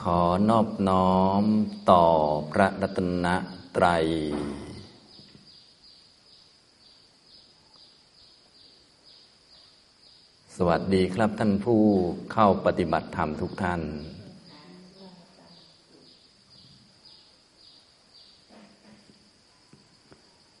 [0.00, 1.42] ขอนอบน้อม
[1.90, 2.04] ต่อ
[2.52, 3.26] พระรัตน
[3.76, 4.04] ตรัย
[10.56, 11.82] สวัสดีครับท่านผู้
[12.32, 13.80] เข้าปฏิบัติธรรมทุกท่าน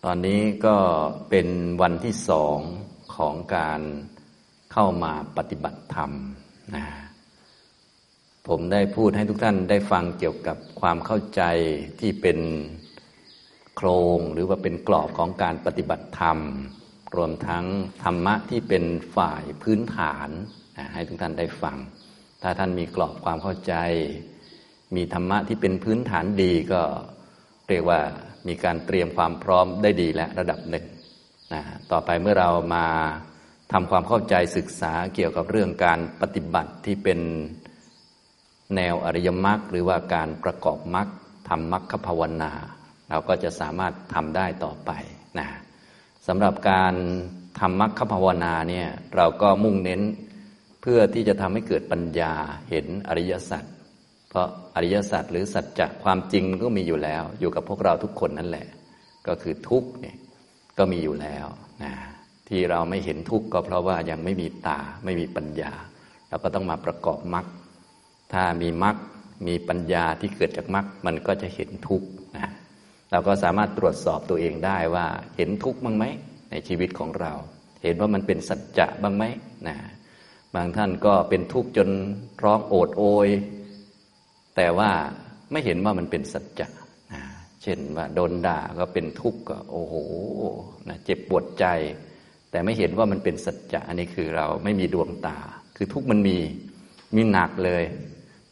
[0.04, 0.76] ตอนนี้ก็
[1.28, 1.48] เป็น
[1.82, 2.58] วันที่สอง
[3.16, 3.80] ของการ
[4.72, 6.10] เข้ามาปฏิบัติธรรม
[6.76, 7.03] นะ
[8.50, 11.42] ผมได้พูดให้ทุกท่านได้ฟังเกี่ยวกับความเข้าใจ
[12.00, 12.38] ที่เป็น
[13.76, 16.38] โครงหรือว่าเป็นกรอบของการปฏิบัติธรรม
[17.16, 17.64] รวมทั้ง
[18.04, 18.84] ธรรมะที่เป็น
[19.16, 20.28] ฝ่ายพื้นฐาน
[20.94, 21.76] ให้ทุกท่านได้ฟัง
[22.42, 23.74] ถ้าท่านมีกรอบความเข้าใจ
[24.96, 26.82] มีธรรมะที่เป็นพื้นฐานดีก็
[27.68, 28.00] เรียกว่า
[28.48, 30.84] มีการเตรียมความพร้อมได้ดีและระดับหนึ่ง
[31.52, 32.86] นะต่อไปเมื่อเรามา
[33.72, 37.20] ทำความเข้าใจศึกษาเกี่ยวกับเรื่องการปฏิบัติที่เป็น
[38.76, 41.08] แนวอริยมรรคหรือว่าการประกอบมรรค
[41.48, 42.52] ทำมรรคภาวนา
[43.10, 44.90] เราก็จะสามารถทำได้ต่อไป
[45.38, 45.48] นะ
[46.26, 46.94] สำหรับการ
[47.60, 50.02] ทำมรรคภาวนาเนี่ยเราก็มุ่งเน้น
[50.82, 52.32] เพื่อที่จะทำให้เกิดปัญญา
[52.70, 53.64] เห็นอริยสัจ
[54.28, 58.66] เพราะอริยสัจหรือสัจจะความจริงมันก็มีอยู่แล้ว อยู่กับพวกเราทุกคนนั่นแหละ
[59.26, 60.16] ก็คือทุกเนี่ย
[60.78, 61.46] ก็มีอยู่แล้ว
[61.82, 61.92] นะ
[62.48, 65.72] ที่เราไม่เห็นทุกข์ก็เพราะว่ายังไม่มีตาไม่มีปัญญา
[66.28, 67.46] เราก็ต้องมาประกอบมรรค
[68.34, 68.96] ถ้ามีมรรค
[69.46, 72.48] มีปัญญาที่เกิดจากมรรคมันก็จะเห็นทุกข์นะ
[73.10, 76.04] เราก็สามารถตรวจสอบตัวเองได้ว่าเห็นทุกข์บ้างไหม
[76.50, 77.32] ในชีวิตของเรา
[77.82, 79.24] เห็นว่ามันเป็นสัจจะบ้างไหม
[79.68, 79.76] นะ
[80.54, 81.88] บางท่านก็เป็นทุกข์จน
[82.44, 83.28] ร้องโอดโอย
[84.56, 84.90] แต่ว่า
[85.50, 86.68] ไม่เห็นว่ามันเป็นสัจจะ
[87.12, 87.22] นะ
[87.62, 89.94] เช่นว่าโดนด่าก็เป็นทุกข์ก็โอ้โห
[90.88, 91.66] นะเจ็บปวดใจ
[92.50, 95.38] แต่ไม่เห็นว่ามันเป็นสัจจะอันนี้คือเราไม่มีดวงตา
[95.76, 96.38] คือทุกข์มันมี
[97.16, 97.84] มีหนักเลย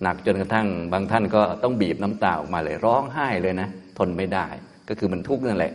[0.02, 4.46] หนักจนกระทั่งบางท่านก็ต้องบีบน้ำตาออกมาเลยร้องไห้เลยนะ ทนไม่ได้
[4.88, 5.72] ก็คือมันทุกข์นั่นแหละ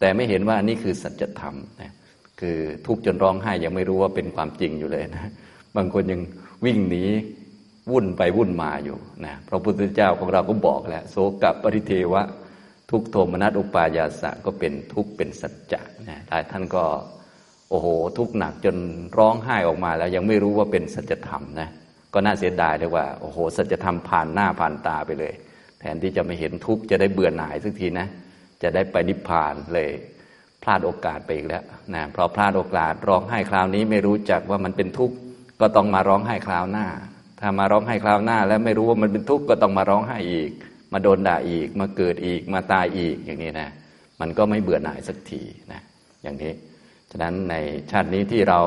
[0.00, 1.92] แต่ไม่เห็นว่านี่คือสัจธรรมนะ
[2.40, 5.30] คือทุกข์จนร้องไห้ยังไม่รู้ว่าเป็นความจริงอยู่เลยนะ
[5.76, 6.20] บางคนยัง
[6.64, 7.04] วิ่งหนี
[7.90, 12.22] วุ่นไปวุ่นมาอยู่นะพระพุทธเจ้าของเราก็บอกแล้วโสกับปริเทวะ
[12.90, 16.84] ทุกโทมนัสอุปายาสะก็เป็นทุกข์เป็นสัจจะนะหลายท่านก็
[17.70, 17.86] โอ้โห
[18.18, 18.76] ทุกข์หนักจน
[19.18, 21.68] ร้องไห้ออกมาแล้วยังไม่รู้ว่าเป็นสัจธรรมนะ
[22.14, 25.34] ก็น่าเสียดายเลยว่า โอ้โหสัจธรรมผ่านหน้าผ่านตาไปเลย
[25.80, 28.06] แทนที่จะไม่เห็นทุกข์จะได้เบื่อหน่ายสักทีนะ
[28.62, 29.90] จะได้ไปนิพพานเลย
[30.62, 35.16] พลาดโอกาสไปอีกแล้วนะเพราะพลาดโอกาสร้องไห้คราวนี้ไม่รู้จักว่ามันเป็นทุกข์
[35.60, 36.86] ก็ต้องมาร้องไห้คราวหน้า
[37.40, 40.50] ถ้ามาร้องไห้คราวหน้า แล้วไม่รู้ว่ามันเป็นทุกข์ก็ต้องมาร้องไห้อีก
[40.92, 43.70] มาโดนด่าอีก มาเกิดอีกมาตายอีกอย่างนี้นะ
[44.20, 45.80] มันก็ไม่เบื่อหน่ายสักทีนะ
[46.22, 46.52] อย่างนี้
[47.10, 47.54] ฉะนั้นใน
[47.90, 48.60] ชาตินี้ที่เรา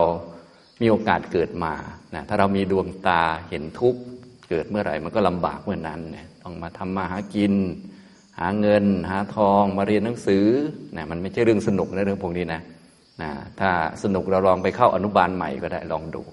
[0.81, 1.73] มีโอกาสเกิดมา
[2.15, 4.01] นะถ้าเรามีดวงตาเห็นทุกข์
[4.49, 7.53] เกิดเมื่อไหร่ มันก็ลำบากเมื่อนั้นเนี่ยต้องมาทำมาหากิน
[8.39, 10.45] หาเงิน หาทองมาเรียนหนังสือ
[10.95, 12.61] นะมันไม่ใช่เรื่องสนุกนะเรื่องพวกนี้นะ
[13.21, 13.29] นะ
[13.59, 13.69] ถ้า
[14.03, 16.23] สนุกเราลองไปเข้าอนุบาลใหม่ก็ได้ลองดู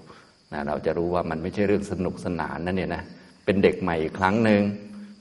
[0.53, 3.03] นะเราจะรู้ว่ามันไม่ใช่เรื่องสนุกสนานนั่นเนี่ยนะ
[3.45, 4.61] เป็นเด็กใหม่อีกครั้งหนึ่ง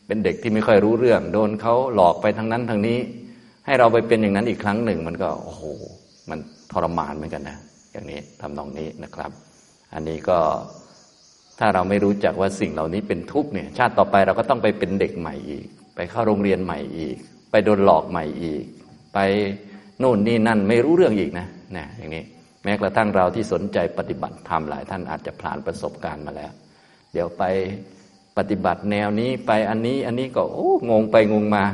[0.07, 2.99] เป็นเด็กที่ไม่ค่อยรู้เรื่อง โดนเขาหลอกไปทางนั้นทางนี้
[3.67, 5.63] ให้เราไปเป็นอย่างนั้นอีกครั้งหนึ่ง มันก็โอ้โห
[6.31, 6.39] มัน
[6.73, 7.59] ทรมานเหมือนกันนะ
[7.93, 9.31] อย่างนี้ทำนองนี้นะครับ
[9.95, 10.39] อันนี้ก็
[11.59, 17.17] ถ้าเราไม่รู้จักว่าสิ่งเหล่านี้เป็นทุกข์เนี่ย ชาติต่อไปเราก็ต้องไปเป็นเด็กใหม่อีก ไปเข้าโรงเรียนใหม่อีก
[17.51, 18.65] ไปโดนหลอกใหม่อีก
[19.15, 19.19] ไป
[19.99, 21.47] โน่นนี่นั่นไม่รู้เรื่องอีกนะ
[21.77, 22.25] นะอย่างนี้
[22.65, 26.53] แม้กระทั่งเราที่สนใจปฏิบัติธรรมหลายท่านอาจจะผ่านประสบการณ์มาแล้ว
[27.13, 27.45] เดี๋ยวไป
[28.39, 31.65] ปฏิบัติแนวนี้ไปอันนี้อันนี้ก็โอ้งงไปงงมา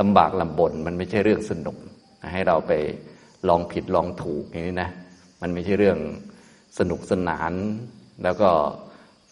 [0.00, 1.76] ลำบากลำบนมันไม่ใช่เรื่องสนุก
[2.32, 2.72] ให้เราไป
[3.48, 4.90] ลองผิดลองถูกอย่างนี้นะ
[5.42, 5.98] มันไม่ใช่เรื่อง
[6.78, 7.52] สนุกสนาน
[8.24, 8.50] แล้วก็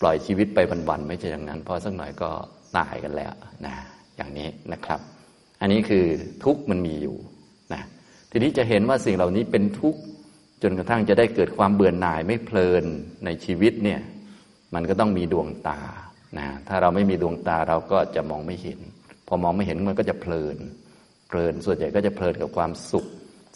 [0.00, 2.30] ปล่อยชีวิตไปวันๆไม่ใช่อย่างนั้น เพราะสักหน่อยก็
[2.76, 3.32] ตายกันแล้ว
[3.66, 3.74] นะ
[4.16, 5.00] อย่างนี้นะครับ
[5.60, 6.04] อันนี้คือ
[6.44, 7.16] ทุกข์มันมีอยู่
[7.72, 7.82] นะ
[8.30, 10.00] ทีนี้จะเห็นว่าสิ่งเหล่านี้เป็นทุกข์
[10.62, 12.84] จนกระทั่งจะได้เกิดความเบื่อหน่ายไม่เพลิน
[13.24, 14.00] ในชีวิตเนี่ย
[14.74, 15.80] มันก็ต้องมีดวงตา
[16.38, 18.80] นะถ้าเราไม่มีดวงตาเราก็จะมองไม่เห็น
[19.26, 20.56] พอมองไม่เห็นมันก็จะเพลิน
[21.28, 23.06] เพลินส่วนใหญ่ก็จะเพลินกับความสุข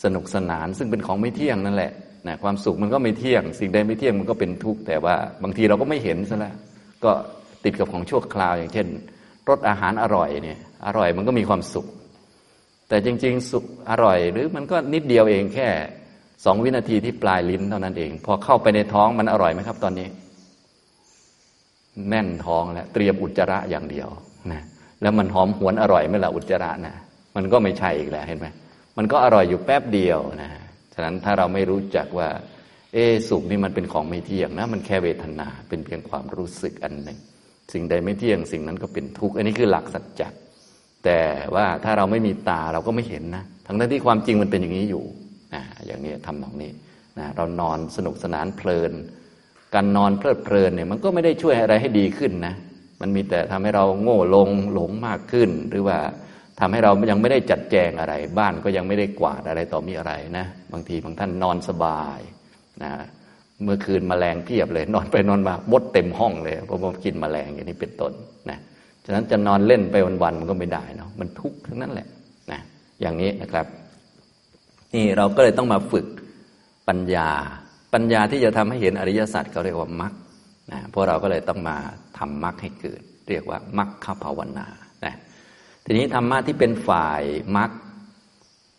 [0.04, 1.92] สนุกสนาน ซึ่งเป็นของไม่เที่ยงนั่นแหละ
[2.26, 6.54] นะความสุขมันก็ไม่เที่ยง สิ่งใดไม่เที่ยงมันก็เป็นทุกข์แต่ว่าบางทีเราก็ไม่เห็นซะแล้ว
[7.04, 7.12] ก็
[7.64, 8.86] ติดกับของชั่วคราวอย่างเช่น
[9.48, 11.86] รสอาหารอร่อยเนี่ยอร่อยมันก็มีความสุข
[12.88, 15.68] แต่จริง ๆ สุขอร่อย หรือมันก็นิดเดียวเองแค่
[16.44, 20.08] สองวินาทีที่ปลายลิ้นเท่านั้นเอง พอเข้าไปในท้องมันอร่อยไหมครับ ตอนนี้
[22.08, 24.08] แน่นท้องแล้วเตรียมอุจจาระอย่างเดียว
[24.52, 24.62] นะ
[25.02, 26.94] แล้วมันหอมหวนอร่อยไหมล่ะอุจจาระนะ
[27.36, 28.46] มันก็ไม่ใช่อีกแล้วเห็นไหม
[28.96, 30.50] มันก็อร่อยอยู่แป๊บเดียวนะ
[30.94, 32.28] ฉะนั้นถ้าเราไม่รู้จักว่า
[32.92, 32.98] เอ
[33.28, 37.18] สุขนี่มันเป็นของไม่เที่ยงนะมันแค่เวทนา เป็นเพียงความรู้สึกอันหนึ่ง
[37.72, 40.28] สิ่งใดไม่เที่ยงสิ่งนั้นก็เป็นทุกข์อันนี้คือหลักสัจจะ
[41.04, 41.20] แต่
[41.54, 45.04] ว่าถ้าเราไม่มีตาเราก็ไม่เห็นนะทั้งที่ความจริงมันเป็นอย่างนี้อยู่
[45.54, 46.72] นะอย่างนี้ทำตรงนี้
[47.18, 48.92] นะเรานอนสนุกสนานเพลิน
[49.74, 52.54] การนอนเพลิดเพลินเนี่ยมันก็ไม่ได้ช่วยอะไรให้ดีขึ้นนะ
[53.00, 55.98] มันมีแต่ทำให้เราโง่ลงหลงมากขึ้น หรือว่า
[56.60, 62.20] ทำให้เรายังไม่ได้จัดแจงอะไร บ้านก็ยังไม่ได้กวาดอะไรต่อมีอะไรนะบางทีบางท่านนอนสบาย
[62.82, 62.92] นะ
[63.62, 68.12] เมื่อคืนมแมลงเพียบเลย นอนไปนอนมามดเต็มห้องเลยเพราะว่ากินมแมลงอย่างนี้เป็นต้น
[68.50, 68.58] นะ
[69.04, 72.08] ฉะนั้นจะนอนเล่นไปวันๆมันก็ไม่ได้เนาะมันทุกข์ทั้งนั้นแหละ
[72.52, 72.60] นะ
[73.00, 73.66] อย่างนี้นะครับ
[74.94, 76.06] นี่เราก็เลยต้องมาฝึก
[76.88, 77.28] ปัญญา
[77.94, 80.12] ปัญญาที่จะทำให้เห็นอริยสัจเขาเรียกว่ามรรค
[80.72, 81.76] นะพวกเราก็เลยต้องมา
[82.18, 84.66] ทำมรรคให้เกิด เรียกว่ามรรคภาวนา
[85.04, 85.14] นะ
[85.86, 87.22] ทีนี้ธรรมะที่เป็นฝ่าย
[87.56, 87.70] มรรค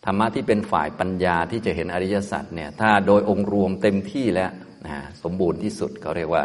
[0.06, 4.52] ธรรมะที่เป็นฝ่ายปัญญาที่จะเห็นอริยสัจเนี่ยถ้าโดยองค์รวมเต็มที่แล้ว
[4.86, 6.44] นะสมบูรณ์ที่สุดเขาเรียกว่า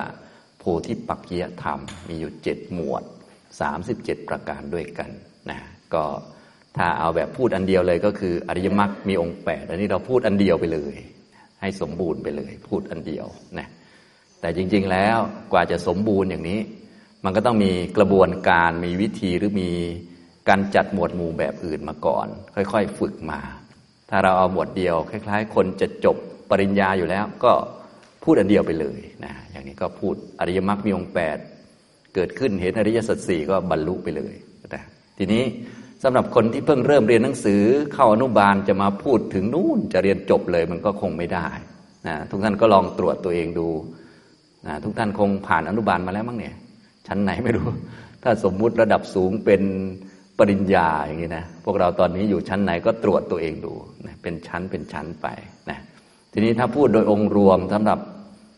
[0.59, 3.03] โพธิปักกิยธรรม มีอยู่เจ็ดหมวด
[3.65, 5.09] 37ประการด้วยกัน
[5.49, 5.59] นะ
[5.93, 6.03] ก็
[6.77, 10.95] ถ้าเอาแบบพูดอันเดียวเลยก็คืออริยมรรคมีองค์แปดอันนี้เราพูดอันเดียวไปเลย
[11.61, 13.25] ให้สมบูรณ์ไปเลย พูดอันเดียว
[13.59, 13.67] นะ
[14.41, 15.17] แต่จริง ๆแล้ว
[15.51, 16.59] กว่าจะสมบูรณ์อย่างนี้
[17.23, 19.71] มันก็ต้องมีกระบวนการมีวิธีหรือมี
[20.49, 23.39] การจัดหมวดหมู่แบบอื่นมาก่อน ค่อย ๆ ฝึกมา
[24.09, 26.17] ถ้าเราเอาหมวดเดียว คล้าย ๆ คนจะจบ
[26.49, 27.51] ปริญญาอยู่แล้วก็
[28.23, 31.37] พูดอันเดียวไปเลยนะอย่างนี้ก็พูดอริยมรรคมีองค์แปด
[32.15, 34.33] เกิดขึ้นเห็นอริยสัจสี่ก็บรรลุไปเลย
[34.73, 34.83] นะ
[35.17, 35.43] ทีนี้
[36.03, 37.61] สำหรับคนที่เพิ่งเริ่มเรียนหนังสือ
[37.93, 41.47] เข้าอนุบาลจะมาพูดถึงนู่นจะเรียนจบเลยมันก็คงไม่ได้
[42.07, 43.67] นะทุกท่านก็ลองตรวจตัวเองดู
[44.67, 46.55] นะทุกท่านคงผ่านอนุบาลมาแล้วมั้งเนี่ย
[47.07, 47.67] ชั้นไหนไม่รู้
[48.23, 49.61] ถ้าสมมุติระดับสูงเป็น
[50.41, 53.73] ปริญญาอย่างนี้นะพวกเราตอนนี้อยู่ชั้นไหนก็ตรวจตัวเองดู
[54.05, 55.27] นะเป็นชั้นเป็นชั้นไป
[55.69, 55.79] นะ
[56.31, 57.99] ทีนี้ถ้าพูดโดยองค์รวมสำหรับ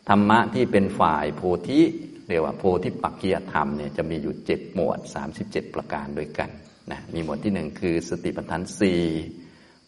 [0.09, 1.79] ธรรมะที่เป็นฝ่ายโพธิ
[2.27, 6.49] เรียกว่าโพธิปักกียธรรมเนี่ยจะมีอยู่เจ็ดหมวดสามสิบเจ็ดประการด้วยกัน
[6.91, 9.01] นะมีหมวดที่หนึ่งคือสติปัฏฐานสี่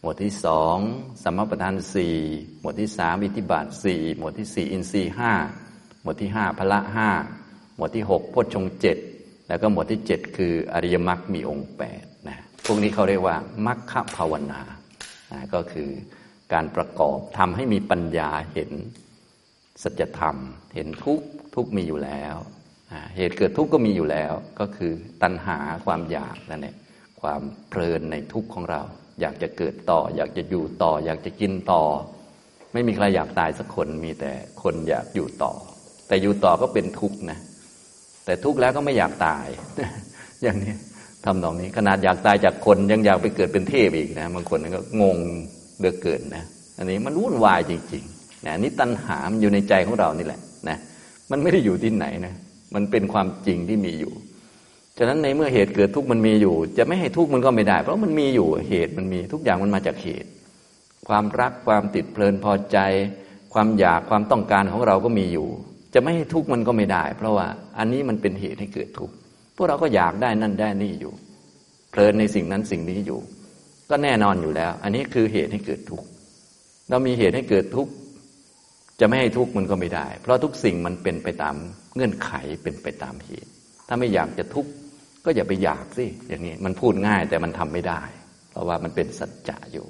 [0.00, 0.76] หมวดที่สอง
[1.22, 2.14] สมปัฏฐานสี่
[2.60, 5.32] หมวดที่สามอิทธิบาทสี่หมวดที่สี่อินทรีห้า
[6.02, 7.10] หมวดที่ห้าพละห้า
[7.76, 8.96] หมวดที่หกพจชงเจ็ด
[9.48, 14.60] แล้วก็หมวดที่เจ็ดคืออริยมรรคมีองค์แปดนะพวกนี้เขาเรียกว่ามรรคภาวนา
[15.32, 15.90] นะก็คือ
[16.52, 18.70] การประกอบทำให้มีปัญญาเห็น
[19.82, 20.36] สัจธรรม
[20.74, 21.20] เห็นทุก
[21.54, 22.36] ทุกมีอยู่แล้ว
[23.16, 26.76] เหตุเกิดทุกข์ก็มีอยู่แล้ว ก็คือตัณหาความอยากนั่นเอง
[27.20, 28.82] ความเพลินในทุกข์ของเรา
[29.20, 31.82] อยากจะเกิดต่อ อยากจะอยู่ต่อ อยากจะกินต่อ
[32.72, 34.32] ไม่มีใครอยากตายสักคนมีแต่
[34.62, 35.52] คนอยากอยู่ต่อ
[36.08, 37.38] แต่อยู่ต่อก็เป็นทุกข์นะ
[38.26, 39.46] แต่ทุกข์แล้วก็ไม่อยากตาย
[40.42, 40.74] อย่างนี้
[41.24, 45.16] ทำตรงนี้ ขนาดอยากตายจากคนยังอยากไปเกิดเป็นเทพอีกนะบางคนก็งง
[45.80, 46.44] เดือเกินนะ
[46.78, 50.76] อันนี้มันวุ่นวายจริงๆนะนี่ตัณหามอยู่ในใจของเรานี่แหละนะ
[51.30, 52.34] มันไม่ได้อยู่ที่ไหนนะ
[52.74, 54.12] มันเป็นความจริงที่มีอยู่
[54.98, 60.28] ฉะนั้นในเมื่อเหตุเกิดทุกข์มันมีอยู่ จะไม่ให้ทุกข์มันก็ไม่ได้ เพราะมันมีอยู่เหตุมันมีทุกอย่างมันมาจากเหตุ
[61.08, 62.78] ความรักความติดเพลินพอใจ
[63.54, 65.48] ความอยากความต้องการของเราก็มีอยู่
[65.98, 67.46] จะไม่ให้ทุกข์มันก็ไม่ได้ เพราะว่า
[67.78, 69.14] อันนี้มันเป็นเหตุให้เกิดทุกข์
[69.56, 71.12] พวกเราก็อยากได้นั่นได้นี่อยู่
[71.90, 73.20] เพลินในสิ่งนั้นสิ่งนี้อยู่
[73.90, 76.06] ก็แน่นอนอยู่แล้ว อันนี้คือเหตุให้เกิดทุกข์
[76.90, 77.92] เรามีเหตุให้เกิดทุกข์
[79.00, 81.54] จะไม่ให้ทุกข์มันก็ไม่ได้ เพราะทุกสิ่งมันเป็นไปตาม
[81.94, 82.32] เงื่อนไข
[82.62, 83.50] เป็นไปตามเหตุ
[83.88, 84.70] ถ้าไม่อยากจะทุกข์
[85.24, 88.02] ก็อย่าไปอยากสิอย่างนี้มันพูดง่ายแต่มันทำไม่ได้
[88.50, 89.86] เพราะว่ามันเป็นสัจจะอยู่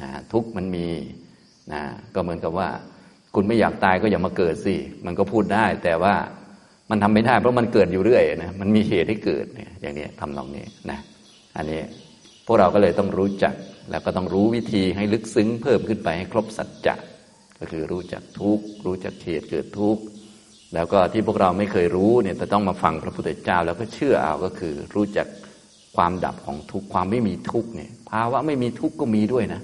[0.00, 0.86] นะทุกข์มันมี
[1.72, 1.82] นะ
[2.14, 2.68] ก็เหมือนกับว่า
[3.34, 4.74] คุณไม่อยากตายก็อย่ามาเกิดสิ
[5.06, 6.14] มันก็พูดได้ แต่ว่า
[6.90, 10.98] มันทำไม่ได้เพราะมันเกิดอยู่เรื่อยนะมันมีเหตุให้เกิดเนี่ยอย่างนี้ทำนองนี้นะ
[11.56, 11.80] อันนี้
[12.46, 13.54] พวกเราก็เลยต้องรู้จัก
[13.90, 16.94] แล้วก็ต้องรู้วิธีให้ลึกซึ้งเพิ่มขึ้นไปให้ครบสัจจะ
[17.58, 19.98] ก็คือรู้จักทุกรู้จักเหตุเกิดทุก
[20.74, 25.26] แล้วก็ที่พวกเราไม่เคยรู้เนี่ยจะต้องมาฟังพระพุทธเจ้า แล้วก็เชื่อเอาก็คือ รู้จัก
[25.96, 29.60] ความดับของทุกความไม่มีทุกเนี่ยภาวะไม่มีทุกก็มีด้วยนะ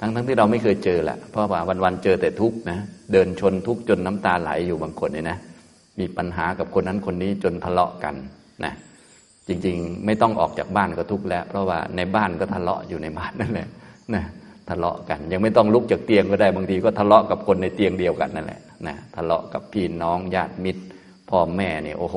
[0.00, 2.78] ทั้งทั้งที่เราไม่เคยเจอแหละเพราะว่าวันๆเจอแต่ทุกข์นะ
[3.12, 5.38] เดินชนทุกข์จนน้ำตาไหลอยู่บางคนเนี่ยนะ
[5.98, 8.14] มีปัญหากับคนนั้นคนนี้จนทะเลาะกัน
[8.64, 8.72] นะ
[9.48, 13.68] จริงๆ ไม่ต้องออกจากบ้านก็ทุกข์แล้ว เพราะว่าในบ้านก็ทะเลาะอยู่ในบ้านนั่นแหละ
[14.14, 14.24] นะ
[14.68, 20.82] ทะเลาะกัน ยังไม่ต้องลุกจากเตียงก็ได้บางทีก็ทะเลาะกับคนในเตียงเดียวกันนั่นแหละนะทะเลาะกับพี่น้องญาติมิตร
[21.30, 22.16] พ่อแม่เนี่ยโอ้โห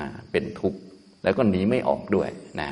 [0.00, 0.78] นะเป็นทุกข์
[1.22, 2.28] แล้วก็หนีไม่ออกด้วย
[2.60, 2.68] นะ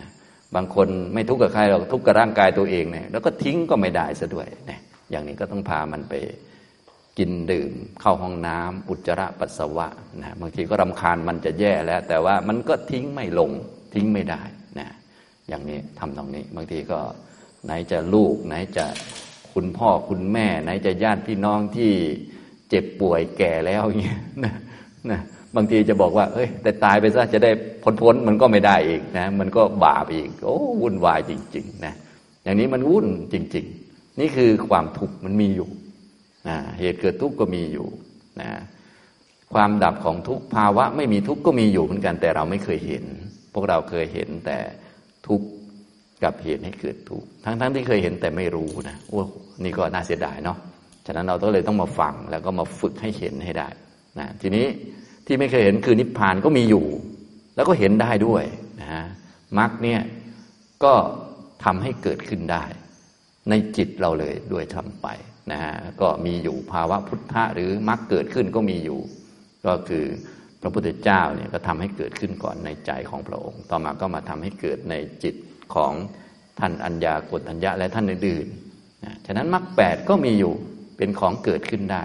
[0.54, 4.80] บางคนไม่ทุกข์กับใครหรอกทุกข์กับร่างกายตัวเองเนี่ยแล้วก็ทิ้งก็ไม่ได้ซะด้วยเนะ
[5.10, 6.14] อย่างนี้ก็ต้องพามันไป
[7.18, 9.88] กินดื่ม เข้าห้องน้ำอุจจาระปัสสาวะ
[10.22, 13.50] นะบางทีก็รำคาญมันจะแย่แล้ว แต่ว่ามันก็ทิ้งไม่ลง
[13.94, 14.42] ทิ้งไม่ได้
[14.78, 14.88] นะ
[15.48, 17.00] อย่างนี้ทำตรงนี้ บางทีก็
[17.64, 18.86] ไหนจะลูก ไหนจะ
[19.54, 21.92] คุณพ่อคุณแม่ ไหนจะญาติพี่น้องที่
[22.68, 24.54] เจ็บป่วยแก่แล้วอย่างเงี้ยนะ
[25.10, 25.20] นะ
[25.56, 27.50] บางทีจะบอกว่า เอ้ย แต่ตายไปซะจะได้
[27.82, 31.94] พ้นพ้นมันก็ไม่ได้อีกนะ มันก็บาปอีก โอ้วุ่นวายจริง ๆ นะ
[32.44, 35.68] อย่างนี้มันวุ่นจริง ๆ นี่คือความทุกข์มันมีอยู่
[36.48, 37.86] นะเหตุเกิดทุกข์ก็มีอยู่
[38.40, 38.50] นะ
[39.54, 43.04] ความดับของทุกภาวะ ไม่มีทุกข์ก็มีอยู่เหมือนกัน แต่เราไม่เคยเห็น
[43.54, 44.58] พวกเราเคยเห็นแต่
[45.26, 45.46] ทุกข์
[46.24, 49.20] กับเหตุให้เกิดทุกข์ทั้งๆทที่เคยเห็นแต่ไม่รู้นะโอ้
[49.64, 50.58] นี่ก็น่าเสียดายเนาะ
[51.06, 53.68] ฉะนั้นเราต้องเลยต้องมาฟังแล้วก็มาฝึกให้เห็นให้ได้
[54.18, 54.66] นะทีนี้
[55.32, 56.86] ที่ไม่เคยเห็นคือนิพพานก็มีอยู่
[57.56, 58.44] แล้วก็เห็นได้ด้วย
[58.80, 59.04] นะฮะ
[59.58, 60.00] มรรคเนี่ย
[60.84, 60.94] ก็
[61.64, 62.64] ทำให้เกิดขึ้นได้
[63.50, 65.06] ในจิตเราเลยด้วยทำไป
[65.52, 69.00] นะฮะก็มีอยู่ภาวะพุทธะหรือมรรคเกิดขึ้นก็มีอยู่
[69.66, 70.04] ก็คือ
[70.62, 75.34] พระพุทธเจ้าเนี่ยก็ทำให้เกิดขึ้นก่อนในใจของพระองค์ ต่อมาก็มาทำให้เกิดในจิต
[75.74, 75.92] ของ
[76.58, 80.54] ท่านอัญญาโกฏัญญะและท่านอื่นๆนะฉะนั้นมรรคแปดก็มีอยู่
[80.96, 82.04] เป็นของเกิดขึ้นได้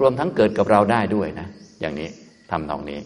[0.00, 1.48] รวมทั้งเกิดกับเราได้ด้วยนะ
[1.82, 2.10] อย่างนี้
[2.54, 3.00] ทำตรงนี้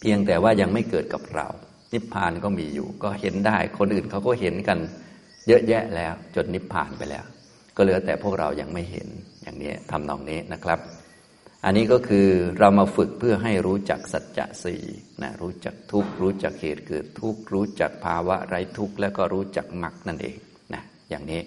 [0.00, 1.46] เพียงแต่ว่ายังไม่เกิดกับเรา
[1.92, 4.78] นิพพานก็มีอยู่ ก็เห็นได้ คนอื่นเขาก็เห็นกัน
[5.48, 7.24] เยอะแยะแล้ว จนนิพพานไปแล้ว
[7.76, 9.08] ก็เหลือแต่พวกเรายังไม่เห็น
[9.42, 10.78] อย่างนี้ทำตรงนี้นะครับ
[11.64, 12.26] อันนี้ก็คือ
[12.58, 14.82] เรามาฝึกเพื่อให้รู้จักสัจจะสี่
[15.22, 20.36] นะรู้จักทุกรู้จักเหตุเกิดทุกรู้จักภาวะไร้ทุกข์แล้วก็รู้จักมรรคนั่นเอง
[20.74, 21.40] นะอย่างนี้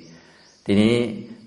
[0.65, 0.95] ทีนี้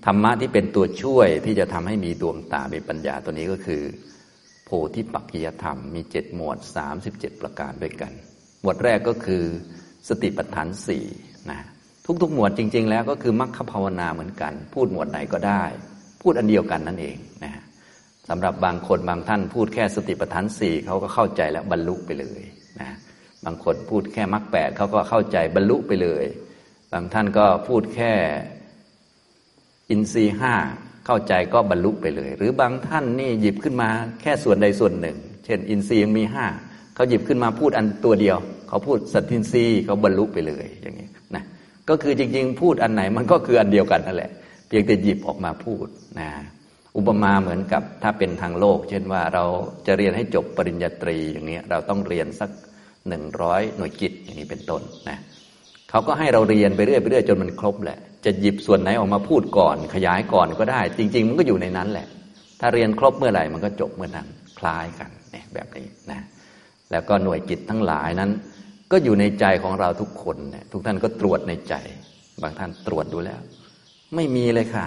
[0.05, 3.83] ธรรมะที่เป็นตัวช่วยที่จะทำให้มีดวงตาเป็นปัญญาตัวนี้ก็คือ
[4.71, 8.11] โพธิปักกิยธรรมมีเจ็ดหมวดสามสิบเจ็ดประการด้วยกัน
[8.61, 9.43] หมวดแรกก็คือ
[10.09, 11.05] สติปัฏฐานสี่
[11.49, 11.59] นะ
[12.21, 15.63] ทุกๆ หมวดจริง ๆ แล้วก็คือมรรคภาวนาเหมือนกัน พูดหมวดไหนก็ได้
[16.21, 17.51] พูดอันเดียวกันนั่นเองนะ
[18.29, 22.41] สำหรับบางคนบางท่านพูดแค่สติปัฏฐานสี่เขาก็เข้าใจแล้วบรรลุไปเลย
[22.79, 22.89] นะ
[23.45, 26.25] บางคนพูดแค่มรรคแปดเขาก็เข้าใจบรรลุไปเลย
[26.93, 28.13] บางท่านก็พูดแค่
[29.89, 30.55] อินทรีห้า
[31.11, 33.89] เข้าใจก็บรรลุไปเลย หรือบางท่านนี่หยิบขึ้นมา
[34.21, 36.45] แค่ส่วนใดส่วนหนึ่ง เช่น อินทรีย์ยังมีห้า
[36.95, 38.37] เขาหยิบขึ้นมาพูดอันตัวเดียว
[38.69, 41.43] เขาพูดสัตทินทรีย์เขาบรรลุไปเลยอย่างนี้นะ
[41.89, 44.31] ก็คือจริง ๆ พูดอันไหนมันก็คืออันเดียวกันนั่นแหละ
[44.67, 45.87] เพียงแต่หยิบออกมาพูด
[46.19, 46.29] นะ
[46.97, 49.45] อุปมาเหมือนกับถ้าเป็นทางโลก เช่นว่าเรา
[49.87, 52.49] จะเรียนให้จบปริญญาตรีอย่างนี้เราต้องเรียนสัก
[53.07, 55.17] หนึ่งร้อยหน่วยกิจอย่างนี้เป็นต้นนะ
[55.89, 62.07] เขาก็ให้เราเรียนไปเรื่อยไปเรื่อยจนมันครบแหละ จะหยิบส่วนไหนออกมาพูดก่อน ขยายก่อนก็ได้ จริง ๆ มันก็อยู่ในนั้นแหละ
[62.59, 64.27] ถ้าเรียนครบเมื่อไหร่มันก็จบเมื่อนั้น
[64.59, 66.21] คล้ายกันเนี่ยแบบนี้นะ
[66.91, 68.31] แล้วก็หน่วยกิจทั้งหลายนั้น
[68.91, 71.73] ก็อยู่ในใจของเราทุกคนเนี่ยทุกท่านก็ตรวจในใจ
[72.41, 73.39] บางท่านตรวจดูแล้ว
[74.15, 74.85] ไม่มีเลยค่ะ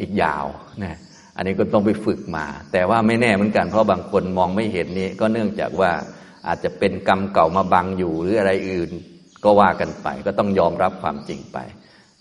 [0.00, 0.44] อีกยาว
[0.82, 0.96] นะ
[1.36, 5.90] อันนี้ก็ต้องไปฝึกมา แต่ว่าไม่แน่เหมือนกันเพราะบางคนมองไม่เห็นนี่ก็เนื่องจากว่า
[6.46, 8.90] อาจจะเป็นกรรมเก่ามาบังอยู่หรืออะไรอื่น
[9.44, 11.58] ก็ว่ากันไป ก็ต้องยอมรับความจริงไป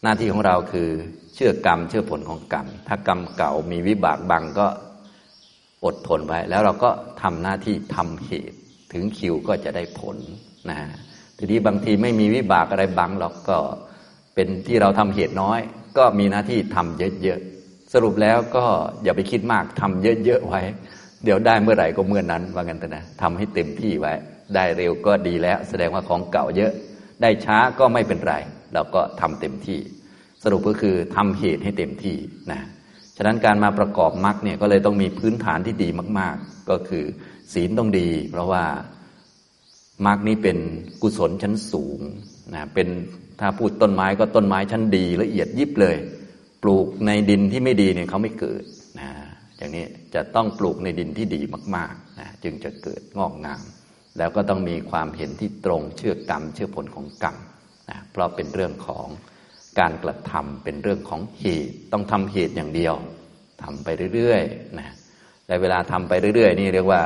[0.04, 0.89] หน้าที่ของเราคือ
[1.36, 4.68] เชื่อกรรม เชื่อผลของกรรม ถ้ากรรมเก่ามีวิบากบังก็
[5.86, 6.89] อดทนไว้ แล้วเราก็
[7.22, 8.58] ทำหน้าที่ทำเหตุ
[8.94, 10.18] ถึงคิวก็จะได้ผล
[10.70, 10.77] นะ
[11.38, 13.58] ทีนี้บางทีไม่มีวิบากอะไรบังหรอกก็
[14.36, 15.60] เป็นที่เราทำเหตุน้อย
[15.98, 18.66] ก็มีหน้าที่ทำเยอะๆสรุปแล้วก็
[19.04, 20.62] อย่าไปคิดมากทำเยอะๆไว้
[21.24, 24.13] เดี๋ยวได้เมื่อไหร่ก็เมื่อนนั้นว่ากันแต่นะทำให้เต็มที่ไว้
[24.56, 26.72] ได้เร็วก็ดีแล้ว แสดงว่าของเก่าเยอะ
[27.22, 28.36] ได้ช้าก็ไม่เป็นไร
[28.74, 29.80] เราก็ทำเต็มที่
[30.44, 32.18] สรุปก็คือทำเหตุให้เต็มที่
[32.52, 32.62] นะ
[33.18, 37.06] ฉะนั้นการมาประกอบมรรคเนี่ยก็เลยต้องมีพื้นฐานที่ดีมาก ๆ ก็คือ
[37.54, 38.64] ศีลต้องดี เพราะว่า
[40.06, 40.58] มรรคนี้เป็น
[41.02, 42.00] กุศลชั้นสูง
[42.54, 42.88] นะเป็น
[43.40, 45.98] ถ้าพูดต้นไม้ก็ต้นไม้ชั้นดีละเอียดยิบเลย
[46.64, 48.64] ปลูกในดินที่ไม่ดีเนี่ยเขาไม่เกิด
[49.00, 49.10] นะ
[49.58, 51.42] อย่างนี้จะต้องปลูกในดินที่ดี
[51.76, 53.62] มากๆนะจึงจะเกิดงอกงาม
[54.18, 57.36] แล้วก็ต้องมีความเห็นที่ตรงเชื่อกรรม เชื่อผลของกรรม
[57.89, 59.08] นะเพราะเป็นเรื่องของ
[59.79, 62.96] การกระทำเป็นเรื่องของเหตุต้องทำเหตุอย่างเดียว
[63.63, 64.89] ทำไปเรื่อยๆนะ
[65.48, 67.01] และเวลาทำไปเรื่อย ๆ นี่เรียกว่า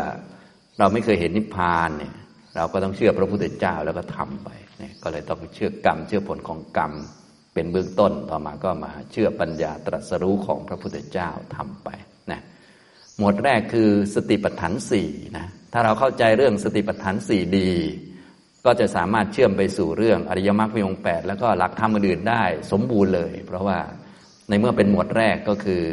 [0.79, 2.13] เราไม่เคยเห็นนิพพานเนี่ย
[2.55, 6.91] เราก็ต้องเชื่อพระพุทธเจ้าแล้วก็ทำไปเนี่ยก็เลยต้องเชื่อกรรม เชื่อผลของกรรม
[7.53, 11.89] เป็นเบื้องต้นต่อมาก็มาเชื่อปัญญาตรัสรู้ของพระพุทธเจ้าทำไป
[12.31, 12.41] นะ
[13.17, 17.71] หมวดแรกคือสติปัฏฐานสี่นะถ้าเราเข้าใจเรื่องสติปัฏฐานสี่ดี
[18.65, 23.79] ก็จะสามารถเชื่อมไปสู่เรื่องอริยมรรคมีองค์แปดแล้วก็หลักธรรมอื่นๆได้สมบูรณ์เลย เพราะว่า
[24.49, 25.83] ในเมื่อเป็นหมวดแรกก็คือ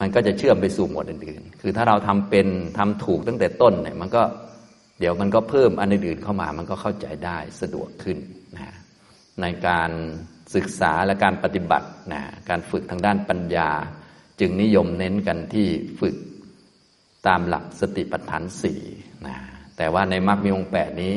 [0.00, 2.46] มันก็จะเชื่อมไปสู่หมวดอื่นๆ คือถ้าเราทำเป็น
[2.78, 4.22] ทำถูกตั้งแต่ต้นเนี่ยมันก็
[5.00, 8.18] เดี๋ยวมันก็เพิ่มอันอื่นๆเข้ามามันก็เข้าใจได้สะดวกขึ้น
[8.56, 8.74] นะ
[9.42, 9.90] ในการ
[10.54, 13.70] ศึกษาและการปฏิบัตินะการฝึกทางด้านปัญญา
[14.40, 15.66] จึงนิยมเน้นกันที่
[16.00, 16.16] ฝึก
[17.26, 18.80] ตามหลักสติปัฏฐานสี่
[19.26, 19.36] นะ
[19.76, 21.14] แต่ว่าในมรรคมีองค์แปดนี้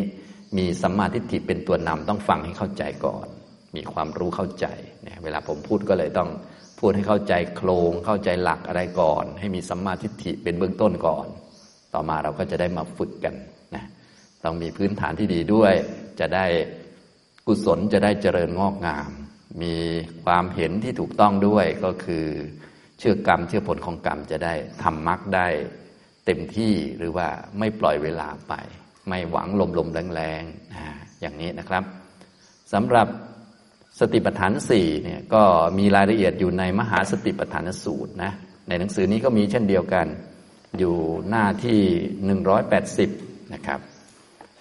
[0.58, 3.28] มีสัมมาทิฏฐิเป็นตัวนำต้องฟังให้เข้าใจก่อน
[3.76, 4.66] มีความรู้เข้าใจ
[5.04, 6.30] เนี่ยเวลาผมพูดก็เลยต้อง
[6.80, 11.28] พูดให้เข้าใจโครงเข้าใจหลักอะไรก่อน ให้มีสัมมาทิฏฐิเป็นเบื้องต้นก่อน
[11.94, 13.36] ต่อมาเราก็จะได้มาฝึกกัน
[13.76, 13.86] นะ
[14.44, 15.74] ต้องมีพื้นฐานที่ดีด้วย
[16.20, 16.46] จะได้
[17.48, 19.10] กุศลจะได้เจริญงอกงาม
[19.62, 19.76] มี
[20.26, 22.26] ความเห็นที่ถูกต้องด้วยก็คือ
[23.00, 24.54] เชื่อกรรมเชื่อผลของกรรมจะได้
[24.84, 25.48] ทำมรรคได้
[26.26, 27.28] เต็มที่หรือว่า
[27.60, 28.54] ไม่ปล่อยเวลาไป
[29.10, 31.84] ไม่หวังลมลมแรงๆอย่างนี้นะครับ
[32.74, 33.08] สำหรับ
[34.00, 35.44] สติปัฏฐานสี่เนี่ยก็
[35.78, 38.32] มีรายละเอียดอยู่ในมหาสติปัฏฐานสูตรนะ
[38.68, 40.08] ในหนังสือนี้ก็มีเช่นเดียวกัน
[40.80, 40.96] อยู่
[41.30, 41.82] หน้าที่
[42.26, 43.10] หนึ่งร้อยแปดสิบ
[43.54, 43.80] นะครับ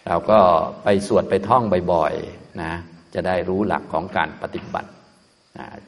[0.06, 0.40] เราก็
[0.84, 1.62] ไปสวดไปท่อง
[1.92, 2.72] บ่อยๆนะ
[3.14, 4.90] จะได้รู้หลักของการปฏิบัติ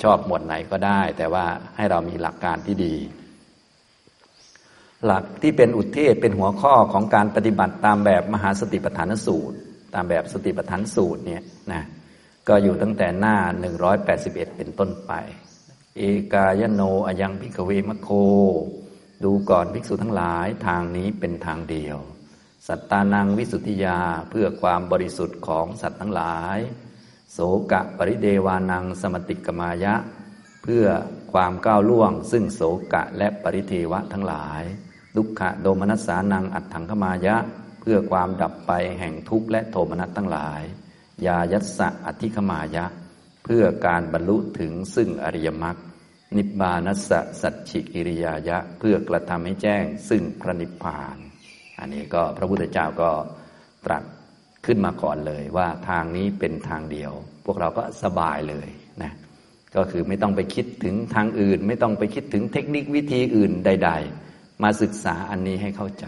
[0.03, 1.45] ชอบหมวดไหนก็ได้ แต่ว่า
[1.77, 2.95] ให้เรามีหลักการที่ดี
[5.05, 9.57] หลักที่เป็นอุทเทศเป็นหัวข้อของการปฏิบัติตามแบบมหาสติปัฏฐานสูตร
[9.95, 11.43] ตามแบบสติปัฏฐานสูตรเนี่ย
[11.73, 11.83] นะ
[12.49, 13.37] ก็อยู่ตั้งแต่หน้า
[13.97, 15.13] 181 เป็นต้นไป
[15.99, 16.03] เอ
[16.33, 18.09] กายโนอยังพิกเวมโค
[19.25, 21.99] ดูก่อนภิกษุทั้งหลายทางนี้เป็นทางเดียว
[22.67, 26.59] สัตตานังวิสุทธิยาเพื่อความบริสุทธิ์ของสัตว์ทั้งหลาย
[27.33, 27.39] โส
[27.73, 29.95] กะปริเดวานังสมติกมายะ
[30.63, 30.87] เพื่อ
[31.33, 32.61] ความก้าวล่วงซึ่งโส
[32.93, 34.63] กะและปริเทวะทั้งหลาย
[35.17, 37.37] ดุขะโดมนัสสานังอัตถังขมายะ
[37.81, 40.63] เพื่อความดับไปแห่งทุกข์และโทมนัสทั้งหลาย
[41.27, 42.85] ยายัสสะอธิคมายะ
[43.45, 45.77] เพื่อการบรรลุถึงซึ่งอริยมรรค
[46.37, 51.17] นิบานัสสะสัจฉิกิริยายะ เพื่อกระทำให้แจ้งซึ่งพระนิพพาน
[51.79, 53.11] อันนี้ก็พระพุทธเจ้าก็
[53.87, 54.05] ตรัส
[54.67, 57.13] ขึ้นมาก่อนเลยว่าทางนี้เป็นทางเดียว
[57.45, 58.69] พวกเราก็สบายเลย
[59.03, 59.13] นะ
[59.77, 64.30] ก็คือไม่ต้องไปคิดถึงทางอื่น ไม่ต้องไปคิดถึงเทคนิควิธีอื่นใด ๆ
[64.63, 66.07] มาศึกษาอันนี้ให้เข้าใจ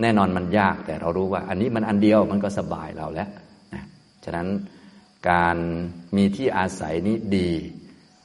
[0.00, 3.28] แน่นอนมันยากแต่เรารู้ว่า อันนี้มันอันเดียวมันก็สบายเราแล้ว
[3.74, 3.82] นะ
[4.24, 4.48] ฉะนั้น
[5.30, 5.56] การ
[6.16, 7.50] มีที่อาศัยนี้ดี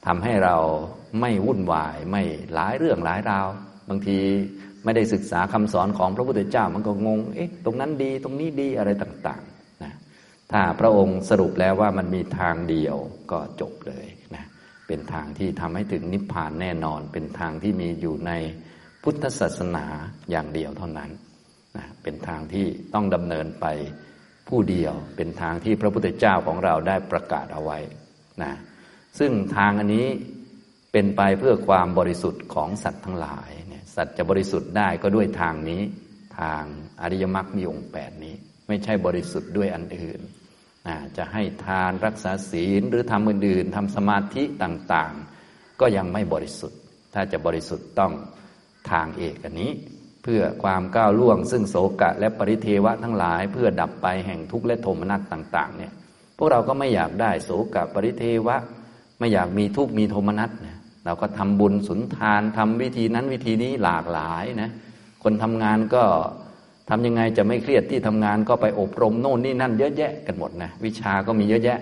[0.06, 0.56] ทำให้เรา
[1.20, 2.22] ไม่วุ่นวาย ไม่
[2.54, 3.46] หลายเรื่องหลายราว
[3.88, 4.18] บางที
[4.84, 9.92] ไม่ได้ศึกษาคำสอนของพระพุทธเจ้ามันก็งง เอ๊ะ ตรงนั้นดีตรงนี้ดีอะไรต่างๆนะ
[10.52, 12.96] ถ้าพระองค์สรุปแล้วว่ามันมีทางเดียว
[13.30, 14.44] ก็จบเลยนะ
[14.86, 18.32] เป็นทางที่ทำให้ถึงนิพพานแน่นอน เป็นทางที่มีอยู่ใน
[19.02, 19.86] พุทธศาสนา
[20.30, 21.10] อย่างเดียวเท่านั้น
[21.76, 23.66] นะเป็นทางที่ต้องดำเนินไป
[24.48, 27.78] ผู้เดียว เป็นทางที่พระพุทธเจ้าของเราได้ประกาศเอาไว้
[28.42, 28.52] นะ
[29.18, 30.06] ซึ่งทางอันนี้
[30.92, 35.82] เป็นไปเพื่อความบริสุทธิ์ของสัตว์ทั้งหลายเนี่ยสัตว์จะบริสุทธิ์ได้ก็ด้วยทางนี้
[36.40, 36.62] ทาง
[37.02, 38.34] อริยมรรคมีองค์แปดนี้
[38.68, 40.20] ไม่ใช่บริสุทธิ์ด้วยอันอื่น
[40.88, 46.78] นะจะให้ทานรักษาศีลหรือทำอื่นๆทำสมาธิต่างๆ ก็ยังไม่บริสุทธิ์
[47.14, 48.12] ถ้าจะบริสุทธิ์ต้อง
[48.90, 49.70] ทางเอกอันนี้
[50.22, 55.92] เพื่อความก้าวล่วง ซึ่งโศกะ และปริเทวะทั้งหลาย เพื่อดับไปแห่งทุกข์และโทมนัสต่าง ๆ เนี่ย
[56.36, 58.56] พวกเราก็ไม่อยากได้โศกะปริเทวะ
[59.18, 64.70] ไม่อยากมีทุกข์มีโทมนัสเนี่ยเราก็ทำบุญสุนทานทำวิธีนั้นวิธีนี้หลากหลายนะ
[65.22, 66.02] คนทำงานก็
[66.90, 71.78] ทำยังไงจะไม่เครียดที่ทำงานก็ไปอบรมโน่นนี่นั่นเยอะแยะกันหมดนะวิชาก็มีเยอะแยะ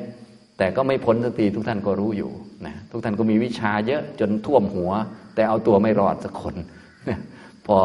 [0.58, 2.30] แต่ก็ไม่พ้นสักทีทุกท่านก็รู้อยู่
[2.66, 4.92] นะทุกท่านก็มีวิชาเยอะจนท่วมหัว
[5.34, 6.54] แต่เอาตัวไม่รอดสักคน
[7.68, 7.80] พอ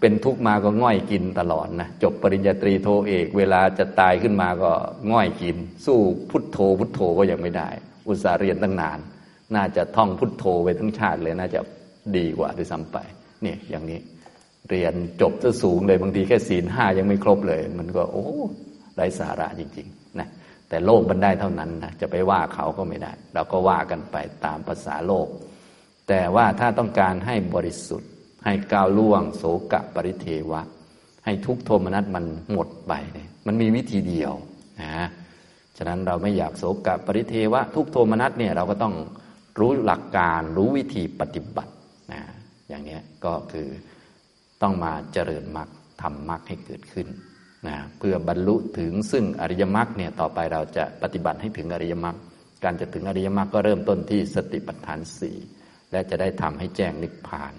[0.00, 4.70] เป็นทุกข์มาก็ง่อยกินตลอดนะจบปริญญาตรีโทเอก เวลาจะตายขึ้นมาก็
[5.12, 5.56] ง่อยกิน
[5.86, 5.98] สู้
[6.30, 7.68] พุทโธพุทโธก็ยังไม่ได้
[8.08, 8.98] อุตส่าห์เรียนตั้งนาน
[9.54, 11.60] น่าจะท่องพุทโธไปทั้งชาติเลยน่าจะ
[12.16, 12.98] ดีกว่าด้วยซ้ำไป
[13.42, 14.00] เนี่ยอย่างนี้
[14.70, 18.26] เรียนจบจะสูงเลยบางทีแค่ศีลห้ายังไม่ครบเลย มันก็โอ้
[18.94, 20.28] ไร้สาระจริงๆนะ
[20.68, 25.28] แต่โลกมันได้เท่านั้นนะจะไปว่าเขาก็ไม่ได้ เราก็ว่ากันไปตามภาษาโลก
[26.08, 28.10] แต่ว่าถ้าต้องการให้บริสุทธิ์
[28.44, 30.62] ให้ก้าวล่วง โสกะปริเทวะ
[31.24, 34.32] ให้ทุกโทมนัสมันหมดไปเนี่ยมันมีวิธีเดียว
[34.82, 35.06] นะ
[35.76, 38.94] ฉะนั้นเราไม่อยากโสกะปริเทวะ ทุกโทมนัสเนี่ยเราก็ต้อง
[39.58, 41.72] รู้หลักการรู้วิธีปฏิบัติ
[42.12, 42.20] นะ
[42.68, 43.68] อย่างนี้ก็คือ
[44.62, 45.68] ต้องมาเจริญมรรค
[46.02, 47.08] ทำมรรคให้เกิดขึ้น
[47.66, 52.16] นะเพื่อบรรลุถึงซึ่งอริยมรรคเนี่ยต่อไปเราจะปฏิบัติให้ถึงอริยมรรค
[52.64, 55.36] การจะถึงอริยมรรคก็เริ่มต้นที่สติปัฏฐานสี่
[55.92, 57.54] และจะได้ทำให้แจ้งนิพพาน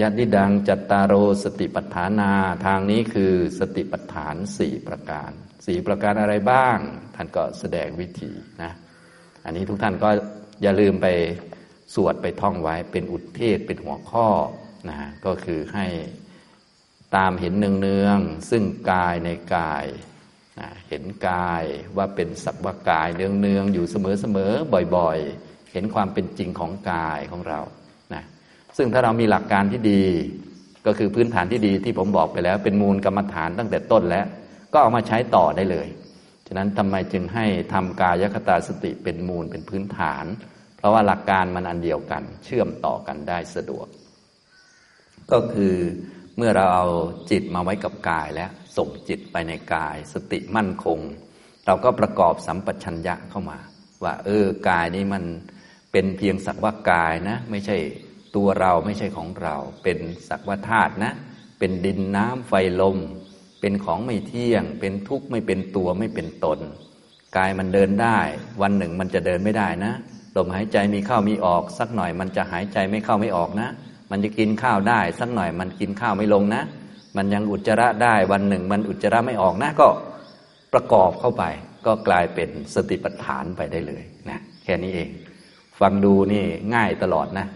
[0.00, 2.32] ยาติดังจัตตารโรสติปัฏฐานา
[2.66, 5.30] ทางนี้คือสติปัฏฐานสี่ประการ
[5.66, 6.78] สี่ประการอะไรบ้าง
[7.14, 8.32] ท่านก็แสดงวิธี
[8.62, 8.72] นะ
[9.44, 10.10] อันนี้ทุกท่านก็
[10.62, 11.06] อย่าลืมไป
[11.94, 14.28] สวดไปท่องไว้เป็นอุทเทศเป็นหัวข้อ
[14.88, 15.86] นะก็คือให้
[17.16, 19.84] ตามเห็นเนืองๆซึ่งกายในกาย
[20.58, 21.64] นะเห็นกาย
[21.96, 27.60] ว่าเป็นสัพวกายเนืองๆอยู่เสมอๆบ่อยๆ เห็นความเป็นจริงของกายของเรา
[28.76, 30.02] ซึ่งถ้าเรามีหลักการที่ดี
[30.86, 34.26] ก็คือพื้นฐานที่ดีที่ผมบอกไปแล้ว เป็นมูลกรรมฐานตั้งแต่ต้นแล้ว
[34.72, 35.86] ก็เอามาใช้ต่อได้เลย
[36.46, 40.24] ฉะนั้นทำไมจึงให้ทำกายคตาสติเป็นมูลเป็นพื้นฐาน
[40.76, 43.86] เพราะว่าหลักการมันอันเดียวกัน เชื่อมต่อกันได้สะดวก
[45.32, 45.74] ก็คือ
[46.36, 46.86] เมื่อเราเอา
[47.30, 50.98] จิตมาไว้กับกายแล้วส่งจิตไปในกาย สติมั่นคง
[51.66, 53.58] เราก็ประกอบสัมปชัญญะเข้ามา
[54.04, 55.24] ว่า เออกายนี้มัน
[55.92, 57.76] เป็นเพียงสักว่ากายนะ ไม่ใช่
[58.36, 61.12] ตัวเราไม่ใช่ของเรา เป็นสักวาธาตุนะ
[61.58, 62.98] เป็นดินน้ำไฟลม
[63.60, 66.58] เป็นของไม่เที่ยง เป็นทุกข์ไม่เป็นตัวไม่เป็นตน
[67.36, 68.18] กายมันเดินได้
[68.62, 69.92] วันหนึ่งมันจะเดินไม่ได้นะ
[70.36, 73.68] ลมหายใจมีเข้ามีออก สักหน่อยมันจะหายใจไม่เข้าไม่ออกนะ
[74.10, 76.62] มันจะกินข้าวได้ สักหน่อยมันกินข้าวไม่ลงนะ
[77.16, 79.88] มันยังอุจจาระได้ วันหนึ่งมันอุจจาระไม่ออกนะก็
[80.72, 81.44] ประกอบเข้าไป
[81.86, 85.08] ก็กลายเป็นสติปัฏฐานไปได้เลยนะแค่นี้เอง
[85.80, 86.44] ฟังดูนี่
[86.74, 87.46] ง่ายตลอดนะ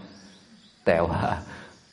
[0.85, 1.21] แต่ว่า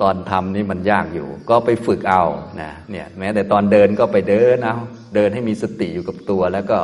[0.01, 2.24] ตอนทำนี่มันยากอยู่ ก็ไปฝึกเอา
[2.61, 4.77] นะเนี่ยแม้แต่ตอนเดินก็ไปเดินเอา
[5.14, 6.79] เดินให้มีสติอยู่กับตัว แล้วก็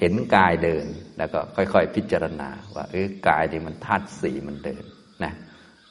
[0.00, 0.86] เห็นกายเดิน
[1.18, 4.82] แล้วก็ค่อย ๆ พิจารณา ว่าเออกายนี่มันธาตุสีมันเดิน
[5.24, 5.32] นะ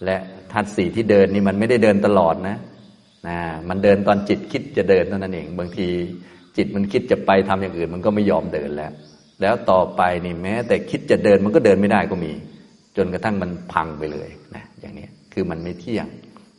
[0.06, 0.18] และ
[0.52, 2.58] ธาตุสีที่เดินนี่มันไม่ได้เดินตลอดนะ
[3.28, 3.38] นะ
[3.70, 5.88] มันเดินตอนจิตคิดจะเดินเท่านั้นเองบางที
[6.58, 8.92] จิตมันคิดจะไปทำอย่างอื่น มันก็ไม่ยอมเดินแล้ว
[9.42, 12.32] แล้วต่อไปนี่แม้ แต่คิดจะเดินมันก็เดินไม่ได้ก็มี
[12.98, 16.08] จนกระทั่งมันพังไปเลยนะอย่างนี้ คือมันไม่เที่ยง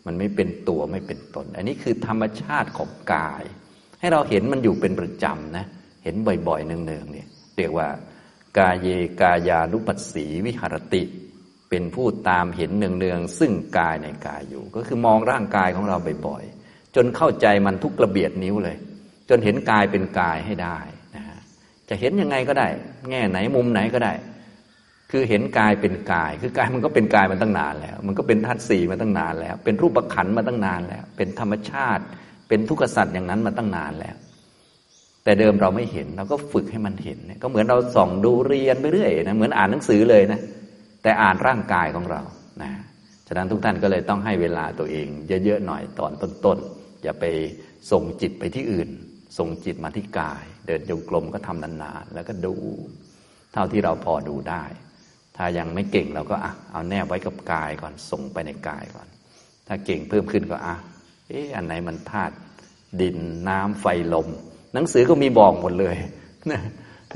[0.07, 3.43] มันไม่เป็นตัวไม่เป็นตน อันนี้คือธรรมชาติของกาย
[4.01, 5.67] ให้เราเห็นมันอยู่เป็นประจำนะ
[6.05, 6.15] เห็น
[6.49, 7.89] บ่อยๆเนืองๆเนี่ยเรียกว่า
[8.59, 8.89] กายเย
[9.21, 11.03] กายานุปัสสีวิหรติ
[11.71, 18.77] เป็นผู้ตามเห็นเนืองๆซึ่งกายในกายอยู่ ก็คือมองร่างกายของเราบ่อยๆจนเข้าใจมันทุกระเบียดนิ้วเลย
[19.29, 20.79] จนเห็นกายเป็นกายให้ได้
[21.17, 21.23] นะ
[21.89, 22.69] จะเห็นยังไงก็ได้
[23.11, 24.13] แง่ไหนมุมไหนก็ได้
[25.13, 32.03] คือเห็นกายเป็นกาย คือกายมันก็เป็นกายมาตั้งนานแล้ว มันก็เป็นธาตุสี่มาตั้งนานแล้ว เป็นรูปขันมาตั้งนานแล้ว เป็นธรรมชาติ
[32.49, 34.17] เป็นทุกขสัตว์อย่างนั้นมาตั้งนานแล้ว
[35.25, 40.41] แต่เดิมเราไม่เห็นเราก็ฝึกให้มันเห็น ก็เหมือนเราส่องดูเรียนไปเรื่อยนะ เหมือนอ่านหนังสือเลยนะ
[41.03, 42.21] แต่อ่านร่างกายของเรา
[42.63, 42.71] นะ
[43.29, 45.09] ฉะนั้นทุกท่านก็เลยต้องให้เวลาตัวเอง
[45.45, 47.25] เยอะๆหน่อยตอนต้นๆ อย่าไป
[47.91, 48.89] ส่งจิตไปที่อื่น
[49.39, 52.55] ส่งจิตมาที่กาย เดินจงกรมก็ทำนานๆ แล้วก็ดู
[53.53, 54.65] เท่าที่เราพอดูได้
[55.37, 59.07] ถ้ายังไม่เก่งเราก็อะเอาแนบไว้กับกายก่อนส่งไปในกายก่อน
[59.67, 60.75] ถ้าเก่งเพิ่มขึ้นก็อะ
[61.29, 62.35] เอ๊ะอันไหนมันธาตุ
[63.01, 63.17] ดิน
[63.49, 64.29] น้ำไฟลม
[64.75, 65.97] หนังสือก็มีบอกหมดเลย
[66.51, 66.61] นะ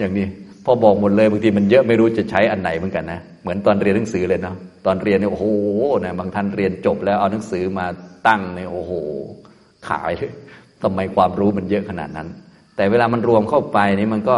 [0.01, 0.27] อย่างนี้
[0.65, 5.47] พอบอกหมดเลยบางทีมันเยอะไม่รู้จะใช้อันไหนเหมือนกันนะเหมือนตอนเรียนหนังสือเลยเนาะตอนเรียนเนี่ยโอ้โห
[6.05, 7.87] นะบางท่านเรียนจบแล้วเอาหนังสือมา
[8.27, 8.93] ตั้งเนี่ยโอ้โห
[9.89, 10.33] ขายเลย
[10.83, 12.29] ทำไมความรู้มันเยอะขนาดนั้น
[12.77, 14.37] แต่เวลามันรวมเข้าไปนี่มันก็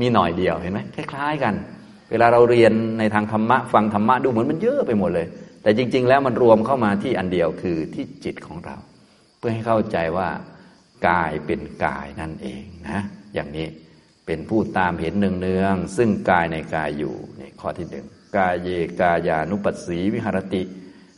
[0.00, 1.54] มีหน่อยเดียวเห็นไหมคล้าย ๆ กัน
[2.12, 5.26] เวลาเราเรียนในทางธรรมะฟังธรรมะดูเหมือนมันเยอะไปหมดเลย
[5.62, 8.76] แต่จริง ๆ แล้วมันรวมเข้ามาที่อันเดียวคือที่จิตของเรา
[9.38, 10.28] เพื่อให้เข้าใจว่า
[11.08, 13.00] กายเป็นกายนั่นเองนะ
[13.34, 13.66] อย่างนี้
[14.26, 18.68] เป็นผู้ตามเห็นเนืองๆซึ่งกายในกายอยู่นี่ข้อที่หนึ่งกายเย
[19.00, 20.62] กายานุปัสสีวิหารติ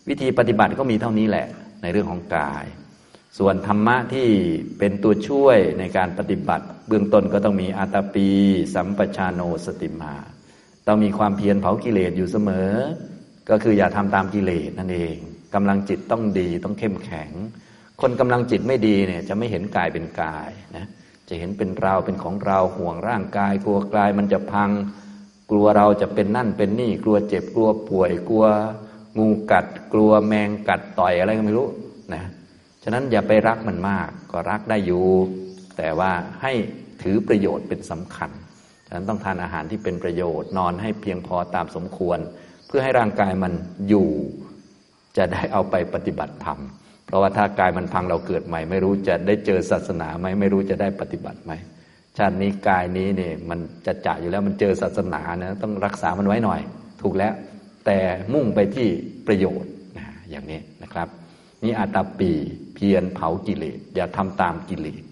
[0.08, 1.46] วิธีปฏิบัติก็มีเท่านี้แหละ
[1.82, 2.64] ในเรื่องของกาย
[3.38, 4.28] ส่วนธรรมะที่
[4.78, 8.28] เป็นตัวช่วยในการปฏิบัติ เบื้องต้นก็ต้องมีอาตาปี
[8.74, 10.14] สัมปชานโนสติมา
[10.86, 12.70] ต้องมีความเพียรเผากิเลสอยู่เสมอ
[13.50, 15.16] ก็คืออย่าทำตามกิเลสนั่นเอง
[15.54, 17.30] กำลังจิตต้องดีต้องเข้มแข็ง
[18.00, 20.86] คนกำลังจิตไม่ดีเนี่ยจะไม่เห็นกายเป็นกายนะ
[21.28, 24.70] จะเห็นเป็นเราเป็นของเราห่วงร่างกาย กลัวกายมันจะพัง
[25.50, 28.46] กลัวเราจะเป็นนั่นเป็นนี่ กลัวเจ็บกลัวป่วยกลัว
[29.18, 31.68] งูกัด กลัวแมงกัดต่อยอะไรก็ไม่รู้
[32.14, 32.22] นะ
[32.82, 35.06] ฉะนั้นอย่าไปรักมันมาก ก็รักได้อยู่
[35.76, 36.52] แต่ว่าให้
[37.02, 38.30] ถือประโยชน์เป็นสำคัญ
[38.94, 42.18] ฉะนั้นต้องทานอาหารที่เป็นประโยชน์ นอนให้เพียงพอตามสมควร
[42.66, 43.52] เพื่อให้ร่างกายมัน
[43.88, 44.08] อยู่
[45.16, 46.58] จะได้เอาไปปฏิบัติธรรม
[47.06, 51.52] เพราะว่าถ้ากายมันพังเราเกิดใหม่ ไม่รู้จะได้เจอศาสนาไหมไม่รู้จะได้ปฏิบัติไหม
[52.16, 56.60] ชาตินี้กายนี้เนี่ยมันจะจ่าอยู่แล้วมันเจอศาสนานะต้องรักษามันไว้หน่อย
[57.02, 57.34] ถูกแล้ว
[57.86, 57.98] แต่
[58.32, 58.88] มุ่งไปที่
[59.26, 61.08] ประโยชน์นะอย่างนี้นะครับ
[61.62, 62.30] นี่อาตาปี
[62.74, 65.02] เพียรเผากิเลสอย่าทำตามกิเลส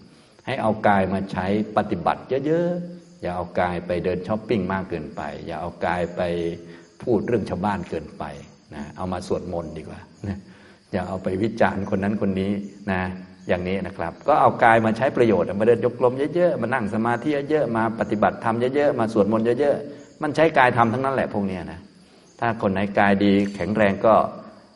[0.47, 2.71] ให้เอากายมาใช้ปฏิบัติเยอะ
[3.23, 6.21] อย่าเอากายไปเดินช้อปปิ้งมากเกินไป อย่าเอากายไป
[7.03, 8.25] พูดเรื่องชาวบ้านเกินไป
[8.75, 10.39] นะเอามาสวดมนต์ดีกว่านะ
[10.93, 12.53] อย่าเอาไปวิจารณ์คนนั้นคนนี้
[12.93, 13.01] นะ
[13.49, 21.81] อย่างนี้นะครับ ก็เอากายมาใช้ประโยชน์มาเดินยกลมเยอะๆมานั่งสมาธิเยอะๆมาปฏิบัติธรรมเยอะๆมาสวดมนต์เยอะๆมันใช้กายทำทั้งนั้นแหละพวกนี้นะ
[22.41, 24.15] ถ้าคนไหนกายดีแข็งแรงก็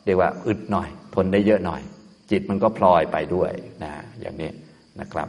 [0.05, 1.81] เรียกว่าอึดหน่อย ทนได้เยอะหน่อย
[2.31, 3.51] จิตมันก็พลอยไปด้วย
[3.83, 4.49] นะอย่างนี้
[4.99, 5.27] นะครับ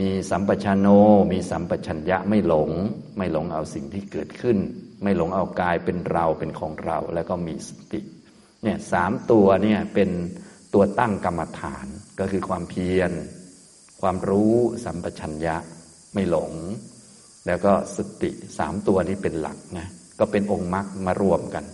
[0.00, 0.86] มีสัมปชัญโน
[1.32, 2.70] มีสัมปชัญญะไม่หลง
[3.16, 4.58] ไม่หลงเอาสิ่งที่เกิดขึ้น
[5.02, 8.00] ไม่หลงเอากายเป็นเราเป็นของเรา แล้วก็มีสติ
[8.62, 10.10] เนี่ยสามตัวเนี่ยเป็น
[10.74, 11.86] ตัวตั้งกรรมฐาน
[12.20, 13.10] ก็คือความเพียร
[14.00, 14.54] ความรู้
[14.84, 15.56] สัมปชัญญะ
[16.14, 16.52] ไม่หลง
[17.46, 21.64] แล้วก็สติสามตัวนี้เป็นหลักนะก็เป็นองค์มรรคมารวมกัน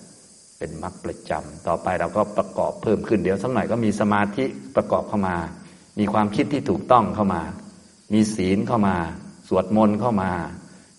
[0.59, 4.45] เป็นมรรคประจำต่อไปเราก็ประกอบเพิ่มขึ้นเดี๋ยวสักหน่อยก็มีสมาธิ
[4.77, 5.37] ประกอบเข้ามา
[5.99, 7.43] มีความคิดที่ถูกต้องเข้ามา
[8.12, 8.96] มีศีลเข้ามา
[9.48, 10.31] สวดมนต์เข้ามา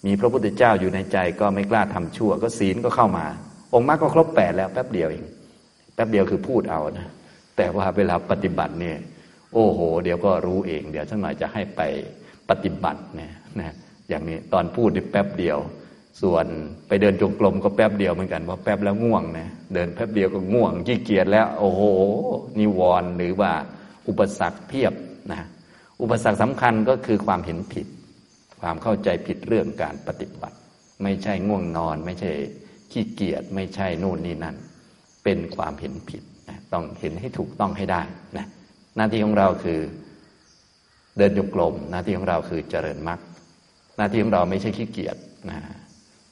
[0.05, 3.25] มีพระพุทธเจ้าอยู่ในใจก็ไม่กล้าทำชั่ว ก็ศีลก็เข้ามา
[3.73, 5.25] องค์มรรคก็ครบแปดแล้วแป๊บเดียวเอง
[5.93, 7.07] แป๊บเดียวคือพูดเอานะ
[7.57, 8.97] แต่ว่าเวลาปฏิบัติเนี่ย
[9.53, 11.81] โอ้โห เดี๋ยวก็รู้เอง เดี๋ยวสักหน่อยจะให้ไป
[12.49, 13.73] ปฏิบัติเนี่ยนะ
[14.09, 15.57] อย่างนี้ตอนพูดนี่แป๊บเดียว
[16.21, 16.45] ส่วน
[16.87, 21.81] ไปเดินจงกรมก็แป๊บเดียวเหมือนกันเพราะแป๊บแล้วง่วงนะเดินแป๊บเดียวก็ง่วงขี้เกียจแล้ว โอ้โห
[22.59, 23.51] นิวรณ์หรือว่า
[24.07, 24.93] อุปสรรคเพียบ
[25.31, 25.41] นะ
[26.01, 27.87] อุปสรรคสำคัญก็คือความเห็นผิด
[28.61, 30.57] ความเข้าใจผิดเรื่องการปฏิบัติ
[31.03, 32.31] ไม่ใช่ง่วงนอน ไม่ใช่
[32.91, 34.55] ขี้เกียจไม่ใช่นู่นนี่นั่น
[35.23, 38.01] เป็นความเห็นผิดนะต้องเห็นให้ถูกต้องให้ได้
[38.37, 38.45] นะ
[38.95, 39.79] หน้าที่ของเราคือ
[41.17, 43.19] เดินโยกลม หน้าที่ของเราคือเจริญมรรค
[43.97, 45.17] หน้าที่ของเราไม่ใช่ขี้เกียจ
[45.49, 45.59] นะ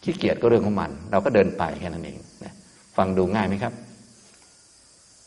[0.03, 2.53] ขี้เกียจก็เรื่องของมัน เราก็เดินไปแค่นั้นเองนะ
[2.97, 3.73] ฟังดูง่ายไหมครับ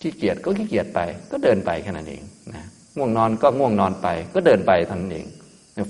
[0.01, 2.23] ขี้เกียจก็ขี้เกียจไป ก็เดินไปแค่นั้นเอง
[2.55, 2.65] นะ
[2.97, 5.27] ง่วงนอนก็ง่วงนอนไป ก็เดินไปท่านเอง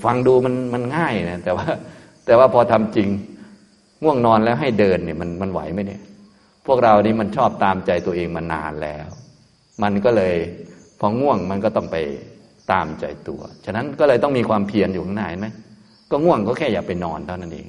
[0.05, 1.67] ฟังดูมันมันง่ายนะแต่ว่า
[2.27, 3.09] แต่ว่าพอทำจริง
[4.03, 6.03] ง่วงนอนแล้วให้เดินเนี่ยมันมันไหวไหมเนี่ย
[6.67, 9.09] พวกเรานี่มันชอบตามใจตัวเองมานานแล้ว
[9.83, 10.35] มันก็เลย
[11.01, 11.97] พอง่วงมันก็ต้องไป
[12.73, 15.47] ตามใจตัว ฉะนั้นก็เลยต้องมีความเพียรอยู่ข้างในไหม
[16.11, 17.69] ก็ง่วงก็แค่อย่าไปนอนเท่านั้นเอง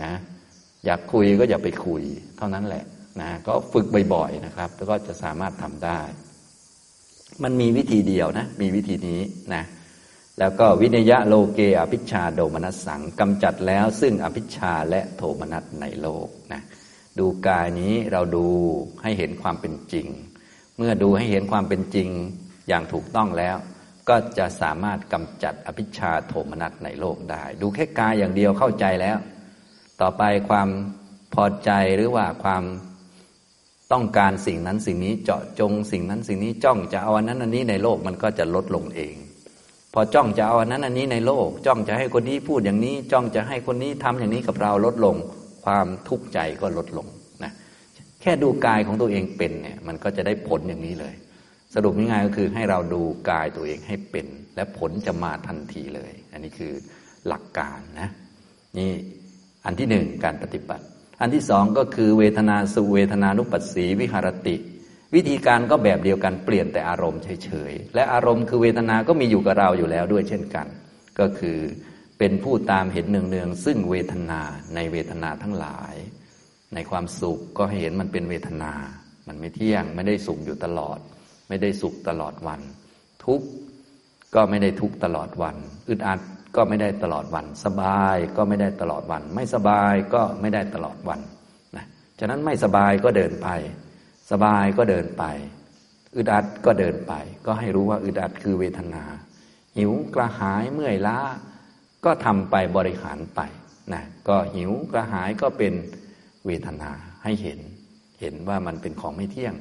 [0.00, 0.10] นะ
[0.84, 2.02] อยากคุยก็อย่าไปคุย
[2.36, 2.84] เท่านั้นแหละ
[3.20, 6.00] นะก็ฝึกบ่อยๆนะครับ แล้วก็จะสามารถทำได้
[7.42, 9.20] มันมีวิธีเดียวนะ มีวิธีนี้
[9.54, 9.64] นะ
[10.38, 16.62] แล้วก็วินยะโลเกอภิชาโดมนัสสังกำจัดแล้ว ซึ่งอภิชาและโทมนัสในโลกนะ
[17.18, 18.46] ดูกายนี้เราดู
[19.02, 20.06] ให้เห็นความเป็นจริง
[20.76, 22.08] เมื่อดูให้เห็นความเป็นจริง
[22.68, 23.56] อย่างถูกต้องแล้ว
[24.08, 29.18] ก็จะสามารถกำจัดอภิชาโทมนัสในโลกได้ ดูแค่กายอย่างเดียวเข้าใจแล้ว
[30.00, 30.68] ต่อไปความ
[31.34, 32.64] พอใจหรือว่าความ
[33.92, 39.14] ต้องการสิ่งนั้นสิ่งนี้เจาะจงสิ่งนั้นสิ่งนี้จ้องจะเอาอันนั้นอันนี้ในโลกมันก็จะลดลงเอง
[39.94, 45.16] พอจ้องจะเอาอันนั้นอันนี้ในโลก จ้องจะให้คนนี้พูดอย่างนี้ จ้องจะให้คนนี้ทำอย่างนี้กับเราลดลง
[45.64, 47.06] ความทุกข์ใจก็ลดลง
[47.42, 47.52] นะ
[48.20, 51.14] แค่ดูกายของตัวเองเป็นเนี่ยมันก็จะได้ผลอย่างนี้เลย
[51.74, 56.72] สรุปง่ายๆก็คือให้เราดูกายตัวเองให้เป็น และผลจะมาทันทีเลย อันนี้คือ
[57.28, 58.08] หลักการนะ
[58.78, 58.90] นี่
[59.64, 60.84] อันที่หนึ่งการปฏิบัติ
[61.20, 64.56] อันที่สองก็คือเวทนาสุเวทนานุปัสสีวิหารติ
[65.14, 70.66] วิธีการก็แบบเดียวกันเปลี่ยนแต่อารมณ์เฉยๆ และอารมณ์คือเวทนาก็มีอยู่กับเราอยู่แล้วด้วยเช่นกัน
[71.18, 71.58] ก็คือ
[72.18, 74.40] เป็นผู้ตามเห็นเนืองๆซึ่งเวทนา
[74.74, 75.94] ในเวทนาทั้งหลาย
[76.74, 78.72] ในความสุขก็เห็นมันเป็นเวทนา
[79.28, 80.98] มันไม่เที่ยงไม่ได้สุขอยู่ตลอด
[81.48, 82.60] ไม่ได้สุขตลอดวัน
[83.24, 83.46] ทุกข์
[84.34, 85.56] ก็ไม่ได้ทุกข์ตลอดวัน
[85.88, 86.20] อึดอัด
[86.56, 91.20] ก็ไม่ได้ตลอดวัน สบายก็ไม่ได้ตลอดวัน ไม่สบายก็ไม่ได้ตลอดวัน
[91.76, 91.84] นะ
[92.18, 93.48] ฉะนั้นไม่สบายก็เดินไป
[94.30, 95.24] สบายก็เดินไป
[96.16, 97.12] อึดอัดก็เดินไป
[97.46, 99.04] ก็ให้รู้ว่าอึดอัดคือเวทนา
[99.78, 101.18] หิวกระหายเมื่อยล้า
[102.04, 103.40] ก็ทำไปบริหารไป
[103.92, 105.74] นะก็หิวกระหายก็เป็น
[106.46, 106.90] เวทนา
[107.22, 107.60] ให้เห็น
[108.20, 109.54] เห็นว่ามันเป็นของไม่เที่ยง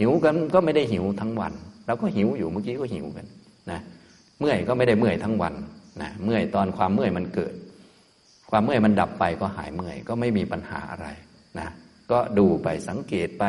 [0.00, 1.52] หิวกันก็ไม่ได้หิวทั้งวัน
[1.86, 3.26] เราก็หิวอยู่เมื่อกี้ก็หิวกัน
[3.70, 3.80] นะ
[4.38, 5.54] เมื่อยก็ไม่ได้เมื่อยทั้งวัน
[6.00, 7.54] นะเมื่อยตอนความเมื่อยมันเกิด
[8.50, 11.08] ความเมื่อยมันดับไปก็หายเมื่อย ก็ไม่มีปัญหาอะไร
[11.58, 11.68] นะ
[12.10, 13.44] ก็ดูไปสังเกตไป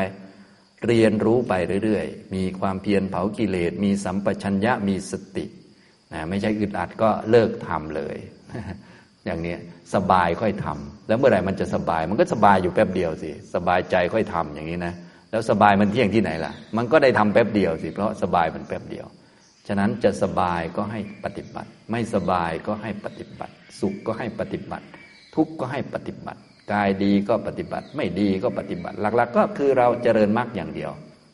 [0.87, 5.45] เรียนรู้ไปเรื่อยๆ มีความเพียรเผากิเลส มีสัมปชัญญะมีสติ
[6.13, 8.17] นะไม่ใช่อึดอัดก็เลิกทำเลย
[9.25, 9.55] อย่างนี้
[9.93, 14.93] สบายค่อยทำแล้วเมื่อไหร่มันจะสบาย มันก็สบายอยู่แป๊บเดียวสิ สบายใจค่อยทำอย่างนี้นะ
[15.31, 19.05] แล้วสบายมันเที่ยงที่ไหนล่ะ มันก็ได้ทำแป๊บเดียวสิ เพราะสบายมันแป๊บเดียว
[19.73, 24.85] ฉะนั้นจะสบายก็ให้ปฏิบัติ ไม่สบายก็ให้ปฏิบัติ สุขก็ให้ปฏิบัติ
[25.35, 26.39] ทุกข์ก็ให้ปฏิบัติ
[26.73, 30.91] กายดีก็ปฏิบัติ ไม่ดีก็ปฏิบัติ หลัก ๆ ก็คือเราเจริญมรรคอย่างเดียว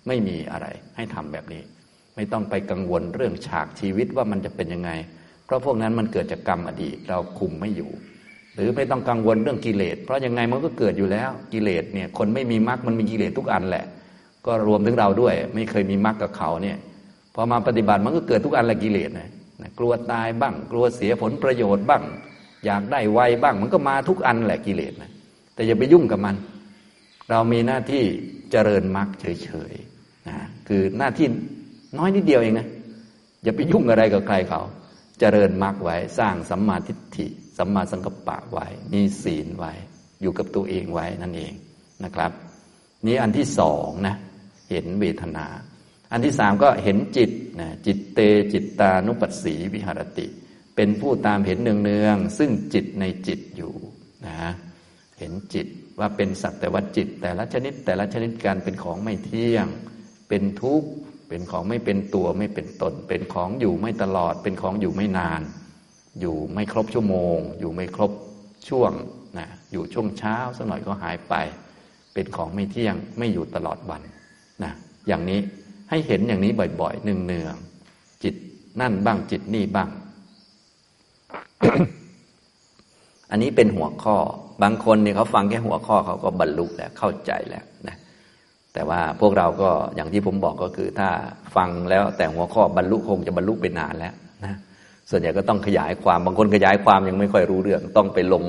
[0.07, 1.61] ไม่มีอะไรให้ทำแบบนี้
[2.15, 4.91] ไม่ต้องไปกังวลเรื่องฉากชีวิตว่ามันจะเป็นยังไง
[5.45, 7.91] เพราะพวกนั้นมันเกิดจากกรรมอดีตเราคุมไม่อยู่
[8.55, 13.85] หรือไม่ต้องกังวลเรื่องกิเลสเพราะยังไงมันก็เกิดอยู่แล้วกิเลสเนี่ยคนไม่มีมรรคมันมีกิเลสทุกอันแหละ
[14.45, 16.77] ก็รวมถึงเราด้วย ไม่เคยมีมรรคกับเขาเนี่ย
[17.39, 19.29] พอมาปฏิบัติมันก็เกิดทุกอันละกิเลสนะ
[19.79, 22.03] กลัวตายบ้าง กลัวเสียผลประโยชน์บ้าง
[22.65, 25.11] อยากได้ไวบ้าง มันก็มาทุกอันแหละกิเลสนะ
[25.53, 26.35] แต่อย่าไปยุ่งกับมัน
[27.29, 28.03] เรามีหน้าที่
[28.51, 31.27] เจริญมรรคเฉยๆนะคือหน้าที่
[31.97, 32.67] น้อยนิดเดียวเองนะ
[33.43, 34.61] อย่าไปยุ่งอะไรกับใครเขา
[35.19, 39.71] เจริญมรรคไว้สร้างสัมมาทิฏฐิ สัมมาสังกัปปะไว้ มีศีลไว้
[40.21, 41.53] อยู่กับตัวเองไว้นั่นเอง
[42.03, 42.31] นะครับ
[43.05, 44.15] นี่อันที่สองนะ
[44.69, 45.45] เห็นเวทนา
[46.11, 48.19] อันที่สามก็เห็นจิตนะจิตเต
[48.53, 50.27] จิตตานุปัสสีวิหารติ
[50.75, 53.73] เป็นผู้ตามเห็นเนืองๆซึ่งจิตในจิตอยู่
[54.27, 54.39] นะ
[55.19, 55.67] เห็นจิต
[55.99, 59.67] ว่าเป็นสัตว์แต่ว่าจิต แต่ละชนิดแต่ละชนิดการเป็นของไม่เที่ยง
[60.29, 60.89] เป็นทุกข์
[61.29, 65.41] เป็นของไม่เป็นตัวไม่เป็นตน เป็นของอยู่ไม่ตลอด เป็นของอยู่ไม่นาน
[66.19, 68.11] อยู่ไม่ครบชั่วโมง อยู่ไม่ครบ
[68.69, 68.91] ช่วง
[69.37, 71.33] นะอยู่ช่วงเช้าสักหน่อยก็หายไป
[72.13, 74.01] เป็นของไม่เที่ยงไม่อยู่ตลอดวัน
[74.63, 74.73] นะ
[75.07, 75.39] อย่างนี้
[75.89, 78.35] ให้เห็นอย่างนี้บ่อยๆเนืองๆจิต
[78.81, 79.89] นั่นบ้างจิตนี่บ้าง
[83.31, 84.17] อันนี้เป็นหัวข้อ
[84.63, 87.95] บางคนเนี่ยเขาฟังแค่หัวข้อเขาก็บรรลุแล้วเข้าใจแล้วนะ
[88.73, 91.09] แต่ว่าพวกเราก็อย่างที่ผมบอกก็คือ ถ้า
[91.55, 94.13] ฟังแล้วแต่หัวข้อบรรลุคงจะบรรลุไปนานแล้ว
[94.45, 94.55] นะ
[95.09, 98.43] ส่วนใหญ่ก็ต้องขยายความบางคนขยายความยังไม่ค่อยรู้เรื่อง ต้องไปลง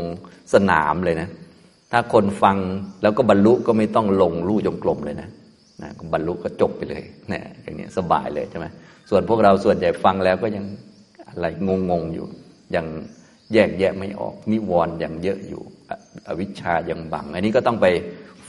[0.55, 1.29] สนามเลยนะ
[1.92, 2.57] ถ้าคนฟัง
[3.03, 5.29] แล้วก็บรรลุก็ไม่ต้องลงลู่จงกลมเลยนะ
[5.82, 8.66] นะบรรลุก็จบไปเลยนะอย่างนี้สบายเลยใช่ไหม
[9.10, 10.64] ส่วนพวกเราส่วนใหญ่ฟังแล้วก็ยัง
[11.28, 11.46] อะไร
[11.90, 12.26] งงๆอยู่
[12.74, 12.86] ยัง
[13.52, 15.62] แยกแยะไม่ออกนิวรณ์ยังเยอะอยู่
[16.28, 17.86] อวิชชายังบัง อันนี้ก็ต้องไป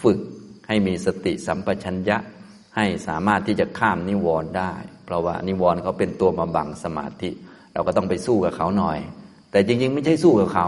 [0.01, 0.19] ฝึก
[0.67, 2.17] ให้มีสติสัมปชัญญะ
[2.75, 4.73] ให้สามารถที่จะข้ามนิวรณ์ได้
[5.05, 7.31] เพราะว่านิวรณ์เขาเป็นตัวมาบังสมาธิ
[7.73, 8.99] เราก็ต้องไปสู้กับเขาหน่อย
[9.51, 10.65] แต่จริง ๆ ไม่ใช่สู้กับเขา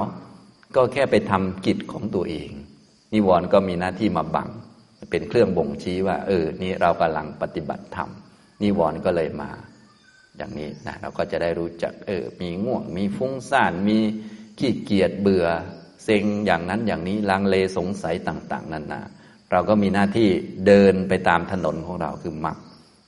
[0.76, 2.50] ก็แค่ไปทำกิจของตัวเอง
[3.13, 4.50] นิวรณ์ก็มีหน้าที่มาบัง
[5.10, 8.10] เป็นเครื่องบ่งชี้ว่า เออ นี่เรากำลังปฏิบัติธรรม
[8.62, 9.52] นิวรณ์ก็เลยมา
[10.38, 13.98] อย่างนี้นะเราก็จะได้รู้จัก เออ มีง่วง มีฟุ้งซ่าน มี
[14.60, 15.46] ขี้เกียจเบื่อ
[16.04, 19.04] เซ็งอย่างนั้นอย่างนี้ลังเลสงสัยต่าง ๆนั่นนะ
[19.52, 20.30] เราก็มีหน้าที่
[20.68, 22.58] เดินไปตามถนนของเราคือมัก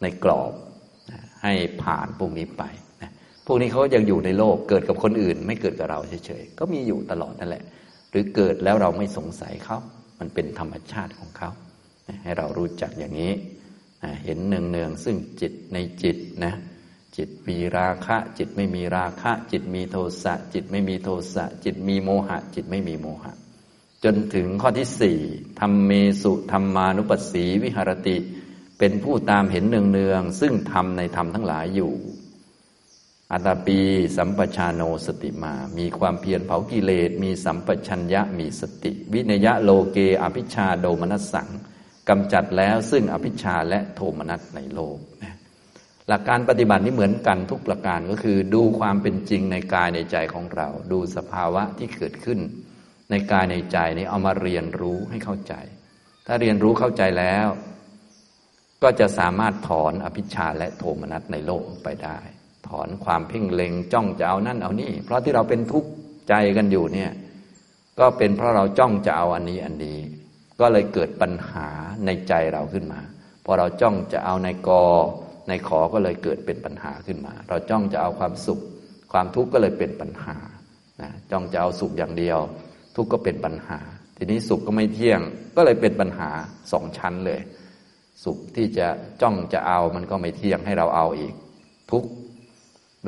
[0.02, 0.54] ในกรอบ
[1.44, 2.64] ให้ผ่านพวกนี้ไป
[3.46, 7.64] พวกนี้เขายังอยู่ในโลกเกิดกับคนอื่น ไม่เกิดกับเราเฉยๆก็มีอยู่ตลอดนั่นแหละ
[8.12, 9.78] หรือเกิดแล้วเราไม่สงสัยเขา
[10.20, 11.50] มันเป็นธรรมชาติของเขา
[12.24, 13.34] ให้เรารู้จักอย่างนี้
[14.24, 16.54] เห็นเนืองๆซึ่งจิตในจิตนะ
[17.18, 23.34] จิตมีราคะ จิตไม่มีราคะ จิตมีโทสะจิตไม่มีโทสะจิตมีโมหะ จิตไม่มีโมหะ
[24.04, 25.20] จนถึงข้อที่สี่
[25.60, 28.18] ธรรมเมสุธรรมานุปัสสีวิหรติ
[28.80, 31.94] เป็นผู้ตามเห็นเนืองๆซึ่งทำในธรรมทั้งหลายอยู่
[33.32, 33.80] อัตตปี
[34.18, 41.48] สัมปชาโนสติมา มีความเพียรเผากิเลสมีสัมปชัญญะมีสติ วินยะโลเกอภิชาโดมนัสสัง
[42.10, 45.38] กำจัดแล้วซึ่งอภิชาและโทมนัสในโลกนะ
[46.08, 52.40] หลักการปฏิบัตินี้เหมือนกันทุกประการก็คือดูความเป็นจริงในกายในใจของเรา ดูสภาวะที่เกิดขึ้น
[53.10, 55.54] ในกายในใจนี้เอามาเรียนรู้ให้เข้าใจ
[56.28, 57.48] ถ้าเรียนรู้เข้าใจแล้ว
[58.84, 62.20] ก็จะสามารถถอนอภิชาและโทมนัสในโลกไปได้
[62.68, 65.90] ถอนความเพ่งเล็งจ้องจะเอานั่นเอานี่ เพราะที่เราเป็นทุกข์
[66.30, 67.12] ใจกันอยู่เนี่ย
[68.00, 69.98] ก็เป็นเพราะเราจ้องจะเอาอันนี้อันนี้
[70.64, 71.68] ก็เลยเกิดปัญหา
[72.06, 73.02] ในใจเราขึ้นมา
[73.46, 74.84] พอเราจ้องจะเอาในกอ
[75.48, 78.60] ในขอก็เลยเกิดเป็นปัญหาขึ้นมา เราจ้องจะเอาความสุข
[79.12, 80.36] ความทุกข์ก็เลยเป็นปัญหา
[81.02, 82.40] นะจ้องจะเอาสุขอย่างเดียว
[82.96, 83.80] ทุกข์ก็เป็นปัญหา
[84.18, 85.22] ทีนี้สุขก็ไม่เที่ยง
[85.56, 86.30] ก็เลยเป็นปัญหา
[86.72, 87.42] สองชั้นเลย
[88.24, 88.88] สุขที่จะ
[89.22, 91.34] จ้องจะเอามันก็ไม่เที่ยงให้เราเอาอีก
[91.92, 92.10] ทุกข์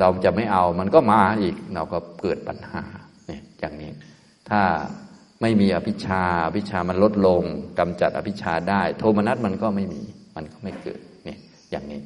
[0.00, 2.82] เราจะไม่เอามันก็มาอีก เราก็เกิดปัญหา
[3.26, 3.90] เนี่ยอย่างนี้
[4.48, 4.60] ถ้า
[5.40, 7.42] ไม่มีอภิชาอภิชามันลดลง
[7.78, 10.02] กำจัดอภิชาได้ โทมนัสมันก็ไม่มี
[10.36, 11.38] มันก็ไม่เกิดเนี่ย
[11.70, 12.00] อย่างนี้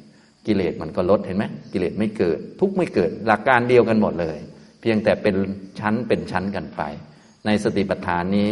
[0.47, 4.37] กิเลสมันก็ลดเห็นไหมกิเลสไม่เกิด ทุกไม่เกิด หลักการเดียวกันหมดเลย
[4.81, 5.35] เพียงแต่เป็น
[5.79, 6.81] ชั้นเป็นชั้นกันไป
[7.45, 8.49] ในสติปัฏฐานนี้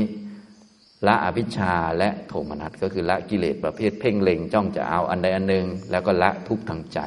[1.07, 6.99] ละอภิชาและโทมนัสก็คือละกิเลสประเภทเพ่งเล็งจ้องจะเอาอันใดอันหนึ่งแล้วก็ละทุกทางใจ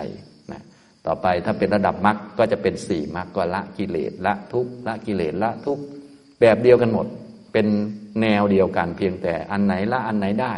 [0.53, 0.63] นะ
[1.07, 5.79] ต่อไปถ้าเป็นระดับมรรคก็จะเป็นสี่มรรคก็ละกิเลสละทุกละกิเลสละทุก
[6.41, 7.07] แบบเดียวกันหมด
[7.53, 7.67] เป็น
[8.21, 10.55] แนวเดียวกันเพียงแต่อันไหนละอันไหนได้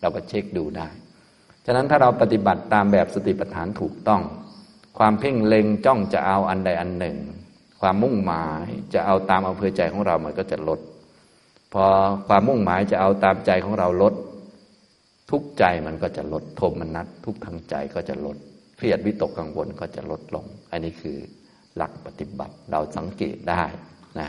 [0.00, 0.88] เราก็เช็คดูได้
[1.66, 4.22] ฉะนั้นถ้าเราปฏิบัติตามแบบสติปัฏฐานถูกต้อง
[4.98, 7.16] ความเพ่งเล็งจ้องจะเอาอันใดอันหนึ่ง
[7.80, 10.80] ความมุ่งหมายจะเอาตามอำเภอใจของเรามันก็จะลด
[11.72, 11.84] พอ
[12.28, 14.14] ความมุ่งหมายจะเอาตามใจของเราลด
[15.30, 18.36] ทุกใจมันก็จะลดโทมนัสทุกทางใจก็จะลด
[18.76, 21.18] เครียดวิตกกังวลก็จะลดลง อันนี้คือ
[21.76, 23.62] หลักปฏิบัติเราสังเกตได้
[24.18, 24.28] นะ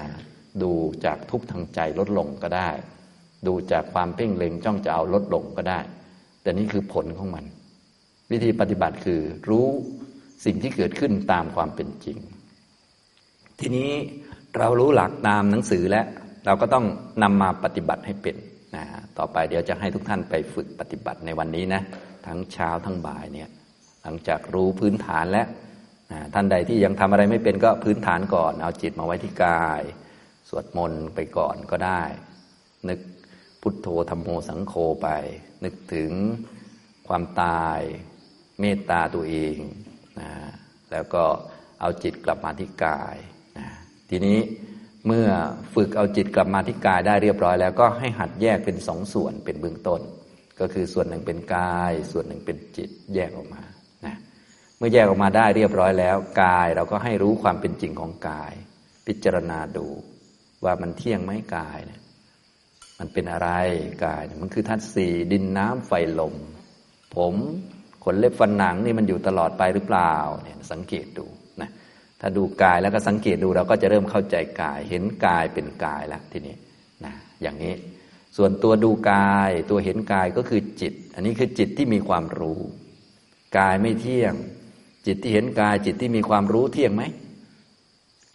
[0.63, 0.71] ดู
[1.05, 2.69] จากทุกทางใจลดลงก็ได้
[3.47, 5.79] ดูจากความเพ่งเล็งจ้องจะเอาลดลงก็ได้
[6.41, 7.45] แต่นี่คือผลของมัน
[8.31, 9.67] วิธีปฏิบัติคือรู้
[10.45, 12.17] สิ่งที่เกิดขึ้นตามความเป็นจริง
[13.59, 13.89] ทีนี้
[14.57, 16.05] เรารู้หลักตามหนังสือแล้ว
[16.45, 16.85] เราก็ต้อง
[17.23, 18.35] นำมาปฏิบัติให้เป็น
[18.75, 18.83] นะ
[19.17, 21.81] ต่อไปเดี๋ยวจะให้ทุกท่านไปฝึกปฏิบัติในวันนี้นะ
[22.27, 23.49] ทั้งเช้าทั้งบ่ายเนี่ย
[24.03, 25.47] หลังจากรู้พื้นฐานแล้ว
[26.33, 29.81] ท่านใดที่ยังทำอะไรไม่เป็นก็พื้นฐานก่อน เอาจิตมาไว้ที่กาย
[30.55, 32.03] วดมนต์ไปก่อนก็ได้
[32.89, 32.99] นึก
[33.61, 35.09] พุทโธธรรมโมสังโฆไป
[35.63, 36.11] นึกถึง
[37.07, 37.79] ความตาย
[38.59, 39.57] เมตตาตัวเอง
[40.19, 40.31] นะ
[40.91, 41.23] แล้วก็
[41.81, 43.15] เอาจิตกลับมาที่กาย
[43.57, 43.67] นะ
[44.09, 44.39] ทีนี้
[45.07, 45.27] เมื่อ
[45.75, 50.01] ฝึกเอาจิตกลับมาที่กายได้เรียบร้อยแล้วก็ให้หัดแยกเป็นสองส่วนเป็นเบื้องต้น
[50.59, 53.63] ก็คือส่วนหนึ่งเป็นกาย ส่วนหนึ่งเป็นจิตแยกออกมา
[54.05, 54.15] นะ
[54.77, 58.53] เมื่อแยกออกมาได้เรียบร้อยแล้ว กายเราก็ให้รู้ความเป็นจริงของกาย
[59.07, 59.87] พิจารณาดู
[60.65, 62.01] ว่ามันเที่ยงไหมกายเนี่ย
[62.99, 63.49] มันเป็นอะไร
[64.05, 66.35] กาย มันคือธาตุสี่ดินน้ำไฟลม
[67.15, 67.33] ผม
[68.03, 71.25] ขนเล็บฟันหนังนี่มันอยู่ตลอดไปหรือเปล่าเนี่ยสังเกตดู
[71.61, 71.69] นะ
[72.21, 76.55] ถ้าดูกายแล้วก็สังเกตดูเราก็จะเริ่มเข้าใจกาย เห็นกายเป็นกายแล้วทีนี้
[77.05, 77.73] นะอย่างนี้
[78.37, 82.59] ส่วนตัวดูกาย ตัวเห็นกายก็คือจิต อันนี้คือจิตที่มีความรู้
[83.57, 84.33] กายไม่เที่ยง
[85.07, 87.03] จิตที่เห็นกาย จิตที่มีความรู้เที่ยงไหม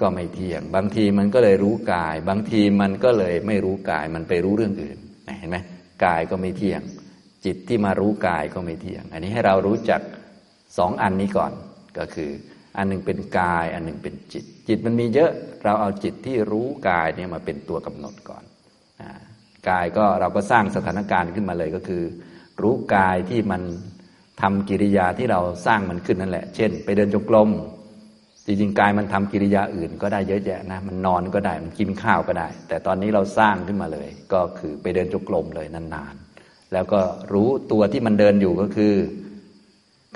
[0.00, 4.98] ก็ไม่เที่ยง บางทีมันก็เลยรู้กาย บางทีมันก็เลยไม่รู้กาย มันไปรู้เรื่องอื่น
[5.38, 5.56] เห็นไหม
[6.04, 6.82] กายก็ไม่เที่ยง
[7.44, 10.00] จิตที่มารู้กายก็ไม่เที่ยง อันนี้ให้เรารู้จัก
[10.78, 11.52] สองอันนี้ก่อน
[11.98, 12.30] ก็คือ
[12.76, 15.32] อันหนึ่งเป็นกาย อันหนึ่งเป็นจิต จิตมันมีเยอะ
[15.64, 18.44] เราเอาจิตที่รู้กายเนี่ยมาเป็นตัวกำหนดก่อน
[19.68, 22.02] กายก็เราก็สร้างสถานการณ์ขึ้นมาเลยก็คือ
[22.62, 23.62] รู้กายที่มัน
[24.40, 27.50] ทำกิริยาที่เราสร้างมันขึ้นนั่นแหละ เช่น ไปเดินจงกรม
[28.50, 37.00] จริงๆกายมันทำกิริยาอื่นก็ได้เยอะแยะนะมันนอนก็ได้มันกินข้าวก็ได้ แต่ตอนนี้เราสร้างขึ้นมาเลย ก็คือไปเดินจงกรมเลยนานๆ แล้วก็
[37.32, 38.94] รู้ตัวที่มันเดินอยู่ก็คือ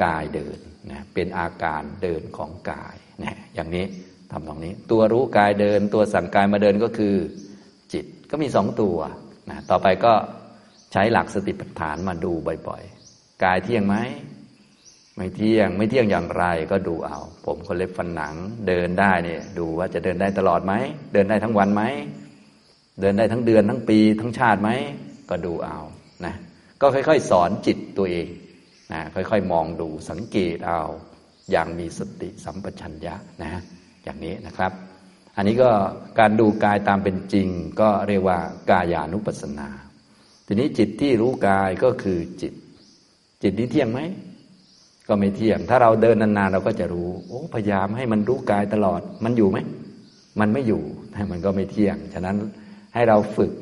[0.04, 0.58] กายเดิน
[0.90, 3.84] นะเป็นอาการเดินของกายนะอย่างนี้
[4.30, 7.14] ทำตรงนี้ ตัวรู้กายเดิน ตัวสั่งกายมาเดินก็คือ
[7.92, 8.96] จิตก็มีสองตัว
[9.50, 10.12] นะต่อไปก็
[10.92, 12.32] ใช้หลักสติปัฏฐานมาดู
[12.68, 13.96] บ่อยๆ กายเที่ยงไหม
[15.16, 18.34] ไม่เที่ยงไม่เที่ยงอย่างไรก็ดูเอา ผมคนเล็บฟันหนัง
[18.68, 20.72] เดินได้เนี่ย ดูว่าจะเดินได้ตลอดไหม
[21.12, 21.82] เดินได้ทั้งวันไหม
[23.00, 24.70] เดินได้ทั้งเดือนทั้งปีทั้งชาติไหม
[25.30, 25.78] ก็ดูเอา
[26.24, 26.34] นะ
[26.80, 28.26] ก็ค่อย ๆ สอนจิตตัวเอง
[28.92, 30.80] นะค่อยๆ มองดูสังเกตเอา
[31.50, 33.50] อย่างมีสติสัมปชัญญะนะ
[34.04, 34.72] อย่างนี้นะครับ
[35.36, 35.70] อันนี้ก็
[36.18, 37.48] การดูกายตามเป็นจริง
[37.80, 38.38] ก็เรียกว่า
[38.70, 39.68] กายานุปัสสนา
[40.46, 42.54] ทีนี้จิตที่รู้กายก็คือจิต
[43.42, 44.00] จิตนี้เที่ยงไหม
[45.08, 49.58] ก็ไม่เที่ยง ถ้าเราเดินนานๆเราก็จะรู้ โอ้พยายามให้มันรู้กายตลอด มันอยู่ไหม
[50.40, 50.82] มันไม่อยู่
[51.12, 52.36] แต่มันก็ไม่เที่ยง ฉะนั้น
[52.94, 53.52] ให้เราฝึก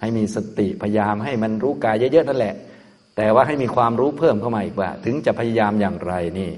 [0.00, 2.54] ให้มีสติพยายามให้มันรู้กายเยอะๆนั่นแหละ
[3.16, 6.50] แต่ว่าให้มีความรู้เพิ่มเข้ามาอีกว่า ถึงจะพยายามอย่างไรนี่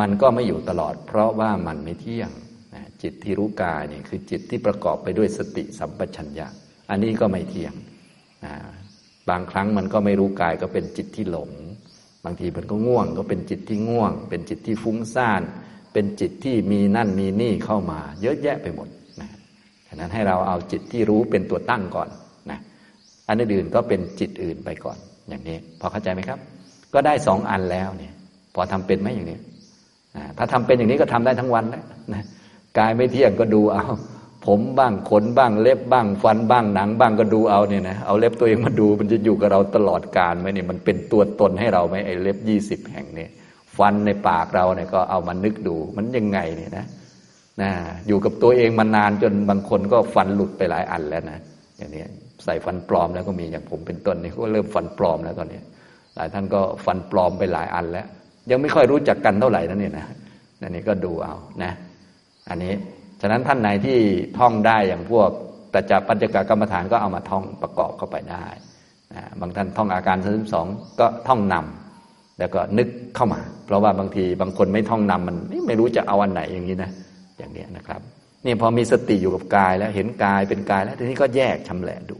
[0.00, 2.30] มันก็ไม่อยู่ตลอด เพราะว่ามันไม่เที่ยง
[3.02, 6.46] จิตที่รู้กายนี่คือจิตที่ประกอบไปด้วยสติสัมปชัญญะ
[6.90, 7.74] อันนี้ก็ไม่เที่ยง
[9.30, 11.50] บางครั้งมันก็ไม่รู้กายก็เป็นจิตที่หลง
[12.24, 15.42] บางทีมันก็ง่วงก็เป็นจิตที่ง่วง เป็นจิตที่ฟุ้งซ่าน
[15.92, 18.88] เป็นจิตที่มีนั่นมีนี่เข้ามา เยอะแยะไปหมด
[19.20, 19.28] นะ
[19.86, 22.08] ฉะนั้นให้เราเอาจิตที่รู้เป็นตัวตั้งก่อน
[22.50, 22.58] นะ
[23.28, 24.96] อันอื่นก็เป็นจิตอื่นไปก่อน
[25.28, 26.38] อย่างนี้ พอเข้าใจไหมครับ
[26.94, 28.14] ก็ได้สองอันแล้วเนี่ย
[28.54, 29.38] พอทำเป็นไหมอย่างนี้
[30.38, 32.22] ถ้าทำเป็นอย่างนี้ก็ทำได้ทั้งวันแล้วนะ
[32.78, 33.84] กายไม่เที่ยงก็ดูเอา
[34.46, 43.30] ผมบ้างขนบ้างเล็บบ้าง ฟันบ้างหนังบ้างก็ดูเอาเนี่ยนะเอาเล็บตัวเองมาดูมันจะอยู่กับเราตลอดกาลไหมเนี่ยมันเป็นตัวตนให้เราไหมไอ้เล็บยี่สิบแห่งเนี่ย
[43.76, 46.86] ฟันในปากเราเนี่ยก็เอามานึกดูมันยังไงเนี่ยนะ
[47.62, 47.70] นะ
[48.06, 51.38] อยู่กับตัวเองมานานจนบางคนก็ฟันหลุดไปหลายอันแล้วนะ
[51.78, 52.04] อย่างนี้
[52.44, 55.60] ใส่ฟันปลอมแล้วก็มีอย่างผมเป็นต้นนี่ก็เริ่มฟันปลอมแล้วตอนนี้
[56.16, 58.06] หลายท่านก็ฟันปลอมไปหลายอันแล้ว
[58.50, 60.06] ยังไม่ค่อยรู้จักกันเท่าไหร่นั่นเนี่ยนะ
[60.68, 61.72] นี่ก็ดูเอานะ
[62.48, 62.72] อันนี้
[63.22, 63.98] ฉะนั้นท่านไหนที่
[64.38, 65.30] ท่องได้อย่างพวก
[65.74, 68.46] ปัจจปัญจกกรรมฐานก็เอามาท่องประกอบเข้าไปได้
[69.14, 70.66] นะบางท่านท่องอาการสามสอง
[71.00, 76.90] ก็ท่องนำแล้วก็นึกเข้ามา เพราะว่าบางทีบางคนไม่ท่องนำมันไม่รู้จะเอาอันไหนอย่างนี้นะ
[77.38, 78.00] อย่างนี้นะครับ
[78.46, 82.18] นี่พอมีสติอยู่กับกายแล้วเห็นกายเป็นกายแล้วทีนี้ก็แยกชำแหละดู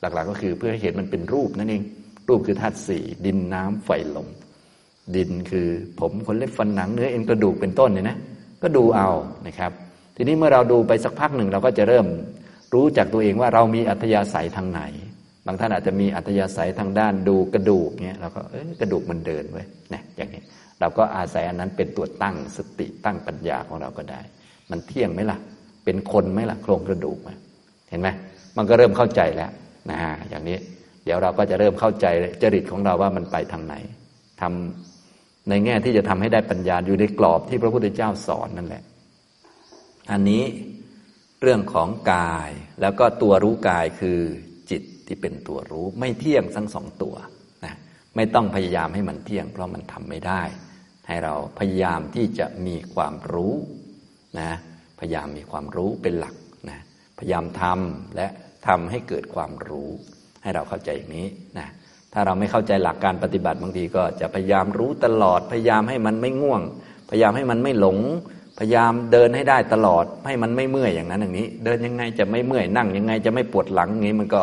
[0.00, 1.82] หลักๆก็คือเพื่อให้เห็นมันเป็นรูปนั่นเอง
[2.28, 4.28] รูปคือธาตุสี่ดินน้ำไฟลม
[5.16, 5.68] ดินคือ
[6.00, 8.16] ผมขนเล็บฟันหนังเนื้อเอ็นกระดูกเป็นต้นเนี่ยนะ
[8.62, 9.08] ก็ดูเอา
[9.46, 9.72] นะครับ
[10.16, 12.06] ทีนี้เมื่อเราดูไปสักพักหนึ่งเราก็จะเริ่ม
[12.74, 14.82] รู้จากตัวเองว่าเรามีอัธยาศัยทางไหน
[15.46, 20.42] บางท่านอาจจะมีอัธยาศัยทางด้านดูกระดูกเนี้ยเราก็เออกระดูกมันเดินไว้นะอย่างนี้
[20.80, 24.20] เราก็อาศัยอันนั้นเป็นตัวตั้งสติตั้งปัญญาของเราก็ได้
[24.70, 25.38] มันเที่ยงไหมล่ะ
[25.84, 27.18] เป็นคนไหมล่ะโครงกระดูก
[27.90, 28.08] เห็นไหม
[28.56, 29.50] มันก็เริ่มเข้าใจแล้ว
[29.90, 29.98] นะ
[30.28, 30.56] อย่างนี้
[31.04, 32.06] เดี๋ยวเราก็จะเริ่มเข้าใจ
[32.42, 33.74] จริตของเราว่ามันไปทางไหน
[34.40, 34.99] ทำ
[35.50, 38.82] ในแง่ที่จะทำให้ได้ปัญญาอยู่ในกรอบที่พระพุทธเจ้าสอนนั่นแหละ
[40.10, 40.42] อันนี้
[41.42, 44.20] เรื่องของกายแล้วก็ตัวรู้กายคือ
[44.70, 47.14] จิตที่เป็นตัวรู้ไม่เที่ยงทั้งสองตัว
[47.64, 47.74] นะ
[48.16, 50.42] ไม่ต้องพยายามให้มันเที่ยง เพราะมันทำไม่ได้
[51.08, 53.54] ให้เราพยายามที่จะมีความรู้
[54.40, 54.50] นะ
[55.00, 56.34] พยายามมีความรู้เป็นหลัก
[56.70, 56.78] นะ
[57.18, 58.26] พยายามทำและ
[58.66, 59.88] ทำให้เกิดความรู้
[60.42, 61.28] ให้เราเข้าใจอย่างนี้
[61.58, 61.68] นะ
[62.12, 66.62] ถ้าเราไม่เข้าใจหลักการปฏิบัติบางทีก็จะพยายามรู้ตลอด พยายามให้มันไม่ง่วง
[67.10, 67.98] พยายามให้มันไม่หลง
[68.58, 74.42] พยายามเดินให้ได้ตลอด ให้มันไม่เมื่อยอย่างนั้นอย่างนี้ เดินยังไงจะไม่เมื่อยนั่งยังไงจะไม่ปวดหลังอย่างนี้มันก็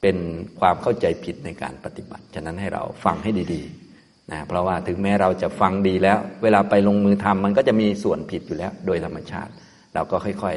[0.00, 0.16] เป็น
[0.60, 9.52] ความเข้าใจผิดในการปฏิบัติ ฉะนั้นให้เราฟังให้ดีๆนะเพราะว่าถึงแม้เราจะฟังดีแล้ว เวลาไปลงมือทำมันก็จะมีส่วนผิดอยู่แล้ว โดยธรรมชาติ
[9.94, 10.56] เราก็ค่อย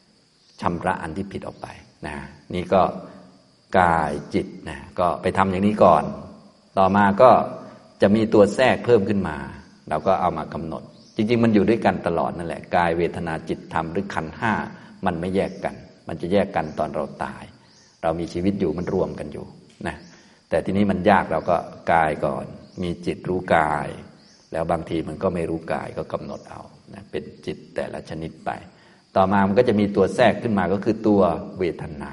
[0.00, 1.66] ๆชำระอันที่ผิดออกไป
[2.06, 2.14] นะ
[2.54, 2.82] นี่ก็
[3.78, 6.04] กายจิตนะก็ไปทำอย่างนี้ก่อน
[6.78, 7.30] ต่อมาก็
[8.02, 9.36] จะมีตัวแทรกเพิ่มขึ้นมา
[9.88, 10.82] เราก็เอามากำหนด
[11.16, 14.52] จริง ๆ มันอยู่ด้วยกันตลอดนั่นแหละกายเวทนาจิตธรรมหรือขันห้า
[15.06, 15.74] มันไม่แยกกัน
[16.08, 17.44] มันจะแยกกันตอนเราตาย
[18.02, 19.46] เรามีชีวิตอยู่มันรวมกันอยู่
[19.86, 19.96] นะ
[20.48, 21.56] แต่ทีนี้มันยากเราก็
[21.92, 22.44] กายก่อน
[22.82, 23.88] มีจิตรู้กาย
[24.52, 26.62] แล้วบางทีมันก็ไม่รู้กายก็กำหนดเอา
[26.94, 28.50] นะเป็นจิตแต่ละชนิดไป
[29.16, 31.20] ต่อมามันก็จะมีตัวแทรกขึ้นมาก็คือตัว
[31.58, 32.12] เวทนา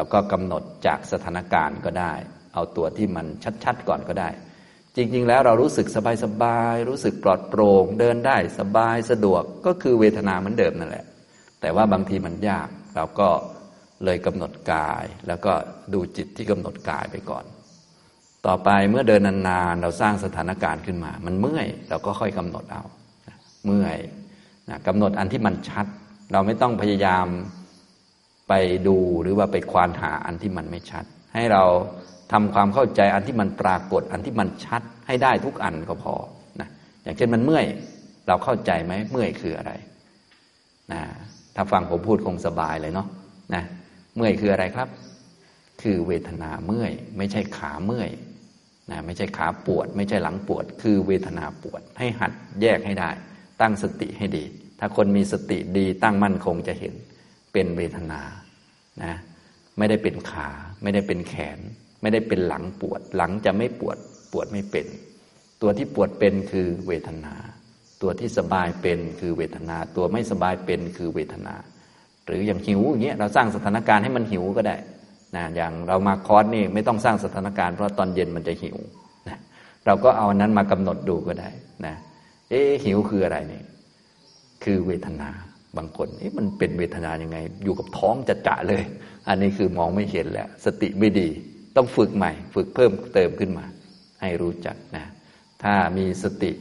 [0.00, 2.12] เราก็กำหนดจากสถานการณ์ก็ได้
[2.54, 3.26] เอาตัวที่มัน
[3.64, 4.28] ชัดๆก่อนก็ได้
[4.96, 5.86] จริง ๆ แล้วเรารู้สึก
[6.24, 11.06] สบายๆรู้สึกปลอดโปร่งเดินได้สบายสะดวกก็คือเวทนาเหมือนเดิมนั่นแหละ
[11.60, 13.28] แต่ว่าบางทีมันยากเราก็
[14.04, 15.52] เลยกำหนดกาย แล้วก็
[15.94, 17.44] ดูจิตที่กำหนดกายไปก่อน
[18.46, 22.84] ต่อไปเมื่อเดินนานๆเราสร้างสถานการณ์ขึ้นมา มันเมื่อยเราก็ค่อยกำหนดเอา
[23.64, 23.98] เมื่อย
[24.68, 25.86] นะกำหนดอันที่มันชัด
[26.32, 27.26] เราไม่ต้องพยายาม
[28.50, 28.54] ไป
[28.88, 31.64] ดูหรือว่าไปควานหาอันที่มันไม่ชัด ให้เรา
[32.32, 36.14] ทำความเข้าใจอันที่มันปรากฏ อันที่มันชัดให้ได้ทุกอันก็พอ
[36.60, 36.68] นะ
[37.02, 37.66] อย่างเช่นมันเมื่อย
[38.28, 39.72] เราเข้าใจไหมเมื่อยคืออะไร
[40.92, 41.02] นะ
[41.54, 43.06] ถ้าฟังผมพูดคงสบายเลยเนาะ
[43.54, 43.62] นะ
[44.16, 44.88] เมื่อยคืออะไรครับ
[45.82, 48.10] คือเวทนาเมื่อย ไม่ใช่ขาเมื่อย
[48.90, 52.32] นะไม่ใช่ขาปวด ไม่ใช่หลังปวด คือเวทนาปวด ให้หัด
[52.62, 53.10] แยกให้ได้
[53.60, 54.44] ตั้งสติให้ดี
[54.78, 56.94] ถ้าคนมีสติดีตั้งมั่นคงจะเห็น
[57.52, 58.20] เป็นเวทนา
[59.04, 59.14] นะ
[59.78, 60.48] ไม่ได้เป็นขา
[60.82, 61.58] ไม่ได้เป็นแขน
[62.00, 63.98] ไม่ได้เป็นหลังปวด หลังจะไม่ปวด
[64.32, 64.86] ปวดไม่เป็น
[65.62, 67.34] ตัวที่ปวดเป็นคือเวทนา
[68.02, 71.54] ตัวที่สบายเป็นคือเวทนา ตัวไม่สบายเป็นคือเวทนา
[72.26, 74.76] หรืออย่างหิวอย่างเงี้ยเราสร้างสถานการณ์ให้มันหิวก็ได้
[75.36, 78.76] นะอย่างเรามาคอร์สนี่ไม่ต้องสร้างสถานการณ์เพราะตอนเย็นมันจะหิว
[79.28, 79.38] นะ
[79.86, 81.50] เราก็เอานั้นมากำหนดดูก็ได้
[81.86, 81.94] นะ
[82.50, 83.62] เอ๊หิวคืออะไรนี่
[84.64, 85.30] คือเวทนา
[85.76, 88.82] บางคนเอ๊ะมันเป็นเวทนายังไง อยู่กับท้องจะจะเลย
[89.28, 91.28] อันนี้คือมองไม่เห็นแล้ว สติไม่ดี
[91.76, 93.64] ต้องฝึกใหม่ ฝึกเพิ่มเติมขึ้นมา
[94.20, 95.06] ให้รู้จักนะ
[95.62, 96.52] ถ้ามีสติ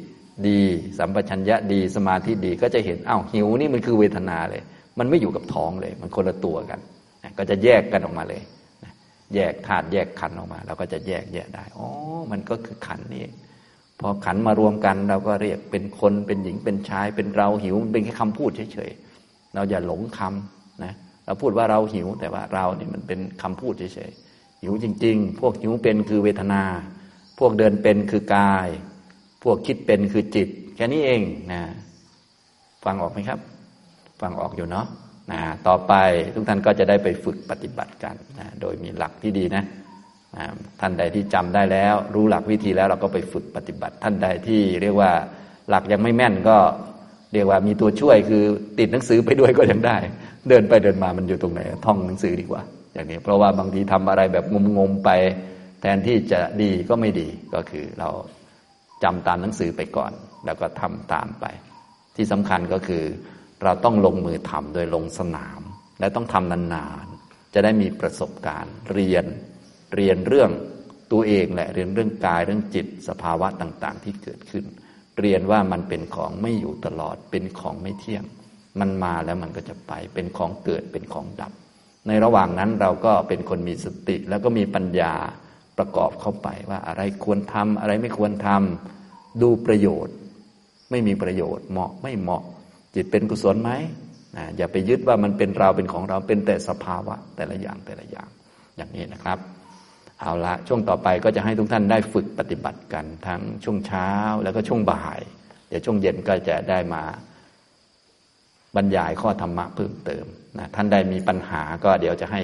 [0.47, 0.61] ดี
[0.97, 4.63] สัมปชัญญะดีสมาธิดีก็จะเห็นอ้าวหิวนี่มันคือเวทนาเลย
[4.99, 6.79] มันไม่อยู่กับท้องเลย มันคนละตัวกัน
[7.23, 8.41] นะก็จะแยกกันออกมาเลย
[8.83, 8.93] นะ
[9.35, 11.87] แยกธาตุแยกขันออกมาเราก็จะแยกแยกได้อ๋อ
[12.31, 13.25] มันก็คือขันนี่
[13.99, 20.93] พอขันมารวมกัน เราก็เรียกเป็นคนเป็นหญิงเป็นชาย เป็นเราหิวมันเป็นแค่คำพูดเฉยๆเราอย่าหลงคำนะ
[21.25, 26.63] เราพูดว่าเราหิวแต่ว่าเราเนี่ยมันเป็นคำพูดเฉยๆหิวจริง ๆ พวกหิวเป็นคือเวทนา
[27.39, 28.67] พวกเดินเป็นคือกาย
[29.43, 31.21] พวกคิดเป็นคือจิต แค่นี้เอง
[31.51, 31.61] นะ
[32.85, 33.39] ฟังออกไหมครับ
[34.21, 34.87] ฟังออกอยู่เนาะ
[35.31, 35.93] นะต่อไป
[36.33, 39.63] ทุกท่านก็จะได้ไปฝึกปฏิบัติกันนะโดยมีหลักที่ดีนะ
[40.79, 45.11] ท่านใดที่จำได้แล้ว รู้หลักวิธีแล้วเราก็ไปฝึกปฏิบัติ ท่านใดที่เรียกว่า
[45.69, 46.57] หลักยังไม่แม่นก็
[47.33, 48.43] เรียกว่ามีตัวช่วยคือ
[48.79, 49.97] ติดหนังสือไปด้วยก็ยังได้
[50.49, 52.61] เดินไปเดินมามันอยู่ตรงไหนท่องหนังสือดีกว่า
[52.93, 54.45] อย่างนี้ เพราะว่าบางทีทำอะไรแบบ
[54.77, 55.09] งมๆไป
[55.81, 58.09] แทนที่จะดีก็ไม่ดีก็คือเรา
[59.03, 60.11] จำตามหนังสือไปก่อน
[60.45, 61.45] แล้วก็ทำตามไป
[62.15, 63.03] ที่สำคัญก็คือ
[63.63, 65.61] เราต้องลงมือทำโดยลงสนาม
[65.99, 69.25] และต้องทำนานๆจะได้มีประสบการณ์เรียน
[69.95, 70.51] เรียนเรื่อง
[71.11, 74.65] ตัวเองแหละเรียนเรื่องกายเรื่องจิตสภาวะต่าง ๆ ที่เกิดขึ้น
[75.19, 78.23] เรียนว่ามันเป็นของไม่อยู่ตลอดเป็นของไม่เที่ยง
[78.79, 81.51] มันมาแล้วมันก็จะไป เป็นของเกิดเป็นของดับ
[82.07, 85.13] ในระหว่างนั้นเราก็เป็นคนมีสติแล้วก็มีปัญญา
[85.77, 90.15] ประกอบเข้าไปว่าอะไรควรทำอะไรไม่ควรทำดูประโยชน์
[90.91, 92.43] ไม่มีประโยชน์ เหมาะไม่เหมาะ
[92.95, 93.71] จิตเป็นกุศลไหม
[94.37, 98.29] นะอย่าไปยึดว่ามันเป็นเราเป็นของเราเป็นแต่สภาวะแต่ละอย่างแต่ละอย่าง
[98.77, 99.39] อย่างนี้นะครับ
[100.21, 104.09] เอาละช่วงต่อไปก็จะให้ทุกท่านได้ฝึกปฏิบัติกันทั้งช่วงเช้า
[104.43, 105.19] แล้วก็ช่วงบ่าย
[105.67, 107.03] เดี๋ยวช่วงเย็นก็จะได้มา
[108.75, 110.25] บรรยายข้อธรรมะเพิ่มเติม
[110.59, 112.41] นะท่านใดมีปัญหาก็เดี๋ยวจะให้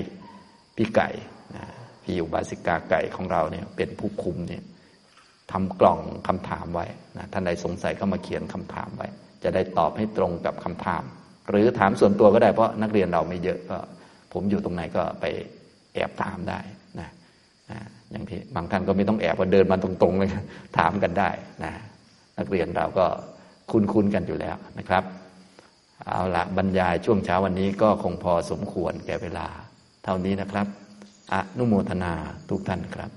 [0.75, 1.09] พี่ไก่
[1.55, 1.65] นะ
[2.03, 4.63] พี่อุบาสิกาไก่ของเราเนี่ยเป็นผู้คุมเนี่ย
[5.51, 6.85] ทำกล่องคำถามไว้
[7.17, 9.07] นะท่านใดสงสัยก็มาเขียนคำถามไว้
[9.43, 11.03] จะได้ตอบให้ตรงกับคำถาม
[11.49, 13.77] หรือถามส่วนตัวก็ได้เพราะนักเรียนเราไม่เยอะก็
[14.33, 15.25] ผมอยู่ตรงไหนก็ไป
[15.93, 16.59] แอบถามได้
[18.11, 20.29] อย่างที่บางท่านก็ไม่ต้องแอบว่าเดินมาตรงๆเลย
[20.77, 21.29] ถามกันได้
[21.63, 21.71] นะ
[22.37, 23.05] นักเรียนเราก็
[23.71, 25.03] คุ้นๆกันอยู่แล้วนะครับ
[26.07, 29.47] เอาละบรรยายช่วงเช้าวันนี้ก็คงพอสมควรแก่เวลา
[30.03, 30.67] เท่านี้นะครับ
[31.33, 32.13] อนุโมทนา
[32.49, 33.11] ทุกท่านครับ